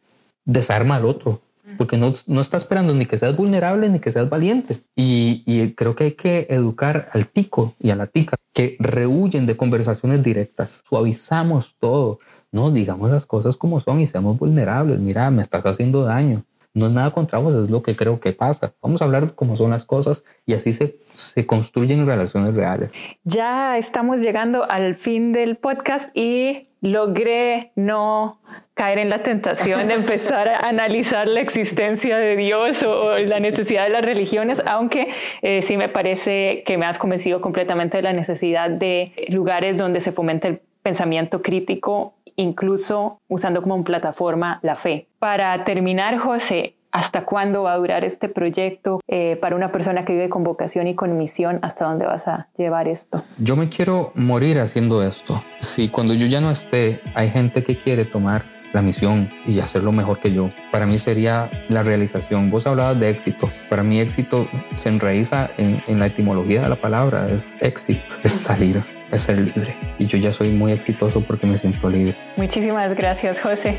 desarma 0.45 0.97
al 0.97 1.05
otro 1.05 1.41
porque 1.77 1.97
no, 1.97 2.13
no, 2.27 2.41
está 2.41 2.57
esperando 2.57 2.93
ni 2.93 3.05
que 3.05 3.17
seas 3.17 3.35
vulnerable 3.35 3.89
ni 3.89 3.99
que 3.99 4.11
seas 4.11 4.29
valiente. 4.29 4.79
Y, 4.95 5.43
y, 5.45 5.73
creo 5.73 5.95
que 5.95 6.05
hay 6.05 6.11
que 6.11 6.47
educar 6.49 7.09
al 7.13 7.27
tico 7.27 7.75
y 7.79 7.91
a 7.91 7.95
la 7.95 8.07
tica 8.07 8.37
que 8.53 8.77
rehuyen 8.79 9.45
de 9.45 9.57
conversaciones 9.57 10.23
directas. 10.23 10.83
Suavizamos 10.87 11.75
todo. 11.79 12.19
No, 12.51 12.71
digamos 12.71 13.09
las 13.11 13.25
cosas 13.25 13.57
como 13.57 13.79
son 13.79 14.01
y 14.01 14.07
seamos 14.07 14.37
vulnerables. 14.37 14.99
Mira, 14.99 15.29
me 15.31 15.41
estás 15.41 15.65
haciendo 15.65 16.03
daño. 16.03 16.43
No 16.73 16.85
es 16.85 16.91
nada 16.93 17.11
contra 17.11 17.37
vos, 17.39 17.53
es 17.53 17.69
lo 17.69 17.83
que 17.83 17.95
creo 17.95 18.21
que 18.21 18.31
pasa. 18.31 18.73
Vamos 18.81 19.01
a 19.01 19.05
hablar 19.05 19.35
cómo 19.35 19.57
son 19.57 19.71
las 19.71 19.83
cosas 19.83 20.23
y 20.45 20.53
así 20.53 20.71
se, 20.71 20.97
se 21.11 21.45
construyen 21.45 22.05
relaciones 22.05 22.55
reales. 22.55 22.91
Ya 23.25 23.77
estamos 23.77 24.21
llegando 24.21 24.69
al 24.69 24.95
fin 24.95 25.33
del 25.33 25.57
podcast 25.57 26.15
y 26.15 26.69
logré 26.81 27.71
no 27.75 28.39
caer 28.73 28.97
en 28.97 29.09
la 29.09 29.21
tentación 29.21 29.87
de 29.87 29.93
empezar 29.93 30.49
a 30.49 30.67
analizar 30.67 31.27
la 31.27 31.39
existencia 31.39 32.17
de 32.17 32.35
Dios 32.35 32.81
o, 32.83 33.17
la 33.19 33.39
necesidad 33.39 33.83
de 33.83 33.89
las 33.89 34.03
religiones, 34.03 34.61
aunque 34.65 35.09
eh, 35.43 35.61
sí 35.61 35.77
me 35.77 35.89
parece 35.89 36.63
que 36.65 36.77
me 36.77 36.87
has 36.87 36.97
convencido 36.97 37.39
completamente 37.39 37.97
de 37.97 38.03
la 38.03 38.13
necesidad 38.13 38.69
de 38.69 39.13
lugares 39.29 39.77
donde 39.77 40.01
se 40.01 40.11
fomente 40.11 40.47
el 40.47 40.61
pensamiento 40.81 41.41
crítico 41.41 42.15
incluso 42.35 43.19
usando 43.27 43.61
como 43.61 43.83
plataforma 43.83 44.59
la 44.63 44.75
fe. 44.75 45.07
Para 45.19 45.63
terminar, 45.63 46.17
José, 46.17 46.75
¿hasta 46.91 47.25
cuándo 47.25 47.63
va 47.63 47.73
a 47.73 47.77
durar 47.77 48.03
este 48.03 48.29
proyecto 48.29 48.99
eh, 49.07 49.37
para 49.39 49.55
una 49.55 49.71
persona 49.71 50.05
que 50.05 50.13
vive 50.13 50.29
con 50.29 50.43
vocación 50.43 50.87
y 50.87 50.95
con 50.95 51.17
misión? 51.17 51.59
¿Hasta 51.61 51.85
dónde 51.85 52.05
vas 52.05 52.27
a 52.27 52.47
llevar 52.57 52.87
esto? 52.87 53.23
Yo 53.37 53.55
me 53.55 53.69
quiero 53.69 54.11
morir 54.15 54.59
haciendo 54.59 55.03
esto. 55.03 55.41
Si 55.59 55.89
cuando 55.89 56.13
yo 56.13 56.27
ya 56.27 56.41
no 56.41 56.51
esté, 56.51 57.01
hay 57.15 57.29
gente 57.29 57.63
que 57.63 57.77
quiere 57.77 58.05
tomar 58.05 58.45
la 58.73 58.81
misión 58.81 59.29
y 59.45 59.59
hacerlo 59.59 59.91
mejor 59.91 60.19
que 60.19 60.31
yo. 60.33 60.49
Para 60.71 60.85
mí 60.85 60.97
sería 60.97 61.49
la 61.69 61.83
realización. 61.83 62.49
Vos 62.49 62.67
hablabas 62.67 62.99
de 62.99 63.09
éxito. 63.09 63.49
Para 63.69 63.83
mí 63.83 63.99
éxito 63.99 64.47
se 64.75 64.89
enraiza 64.89 65.49
en, 65.57 65.83
en 65.87 65.99
la 65.99 66.05
etimología 66.05 66.61
de 66.61 66.69
la 66.69 66.77
palabra. 66.77 67.29
Es 67.29 67.57
éxito, 67.61 68.15
es 68.23 68.31
salir 68.31 68.81
es 69.11 69.23
ser 69.23 69.39
libre. 69.39 69.75
Y 69.99 70.05
yo 70.05 70.17
ya 70.17 70.31
soy 70.31 70.51
muy 70.51 70.71
exitoso 70.71 71.21
porque 71.21 71.45
me 71.45 71.57
siento 71.57 71.89
libre. 71.89 72.17
Muchísimas 72.37 72.95
gracias, 72.95 73.41
José. 73.41 73.77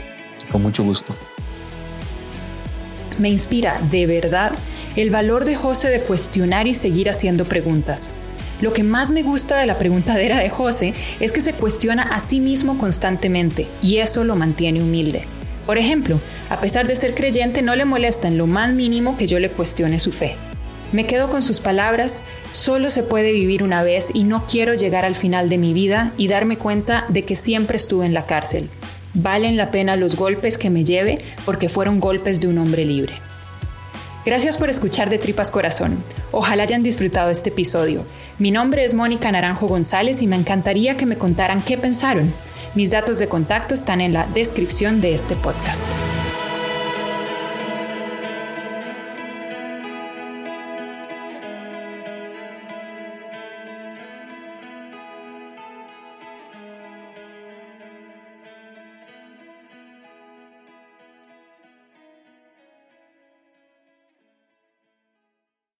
Con 0.51 0.63
mucho 0.63 0.85
gusto. 0.85 1.15
Me 3.19 3.29
inspira, 3.29 3.81
de 3.91 4.07
verdad, 4.07 4.53
el 4.97 5.11
valor 5.11 5.45
de 5.45 5.57
José 5.57 5.89
de 5.89 6.01
cuestionar 6.01 6.67
y 6.67 6.75
seguir 6.75 7.11
haciendo 7.11 7.45
preguntas. 7.45 8.13
Lo 8.61 8.73
que 8.73 8.85
más 8.85 9.11
me 9.11 9.23
gusta 9.23 9.59
de 9.59 9.67
la 9.67 9.79
preguntadera 9.79 10.39
de 10.39 10.49
José 10.49 10.95
es 11.19 11.33
que 11.33 11.41
se 11.41 11.53
cuestiona 11.53 12.03
a 12.03 12.21
sí 12.21 12.39
mismo 12.39 12.79
constantemente 12.79 13.67
y 13.83 13.99
eso 13.99 14.23
lo 14.23 14.37
mantiene 14.37 14.83
humilde. 14.83 15.23
Por 15.67 15.79
ejemplo, 15.79 16.21
a 16.49 16.61
pesar 16.61 16.87
de 16.87 16.97
ser 16.97 17.15
creyente, 17.15 17.63
no 17.63 17.75
le 17.75 17.85
molesta 17.85 18.29
en 18.29 18.39
lo 18.39 18.47
más 18.47 18.73
mínimo 18.73 19.17
que 19.17 19.27
yo 19.27 19.39
le 19.39 19.51
cuestione 19.51 19.99
su 19.99 20.13
fe. 20.13 20.37
Me 20.93 21.07
quedo 21.07 21.31
con 21.31 21.43
sus 21.43 21.61
palabras, 21.61 22.25
solo 22.51 22.91
se 22.91 23.03
puede 23.03 23.33
vivir 23.33 23.63
una 23.63 23.83
vez 23.83 24.11
y 24.15 24.25
no 24.25 24.47
quiero 24.47 24.75
llegar 24.75 25.05
al 25.05 25.15
final 25.15 25.49
de 25.49 25.59
mi 25.59 25.73
vida 25.73 26.13
y 26.19 26.29
darme 26.29 26.59
cuenta 26.59 27.07
de 27.09 27.25
que 27.25 27.35
siempre 27.35 27.79
estuve 27.79 28.05
en 28.05 28.13
la 28.15 28.27
cárcel. 28.27 28.69
Valen 29.15 29.57
la 29.57 29.71
pena 29.71 29.97
los 29.97 30.17
golpes 30.17 30.57
que 30.57 30.71
me 30.71 30.85
lleve 30.85 31.19
porque 31.45 31.69
fueron 31.69 32.01
golpes 32.01 32.41
de 32.41 32.49
un 32.49 32.59
hombre 32.59 32.85
libre. 32.85 33.15
Gracias 34.25 34.57
por 34.57 34.71
escuchar 34.71 35.11
de 35.11 35.19
Tripas 35.19 35.51
Corazón. 35.51 36.03
Ojalá 36.31 36.63
hayan 36.63 36.83
disfrutado 36.83 37.31
este 37.31 37.51
episodio. 37.51 38.05
Mi 38.39 38.51
nombre 38.51 38.85
es 38.85 38.95
Mónica 38.95 39.31
Naranjo 39.33 39.67
González 39.67 40.23
y 40.23 40.27
me 40.27 40.37
encantaría 40.37 40.97
que 40.97 41.07
me 41.07 41.19
contaran 41.19 41.61
qué 41.61 41.77
pensaron. 41.77 42.33
Mis 42.75 42.93
datos 42.93 43.19
de 43.19 43.29
contacto 43.29 43.75
están 43.75 44.01
en 44.01 44.13
la 44.13 44.27
descripción 44.29 45.01
de 45.01 45.15
este 45.15 45.35
podcast. 45.35 45.91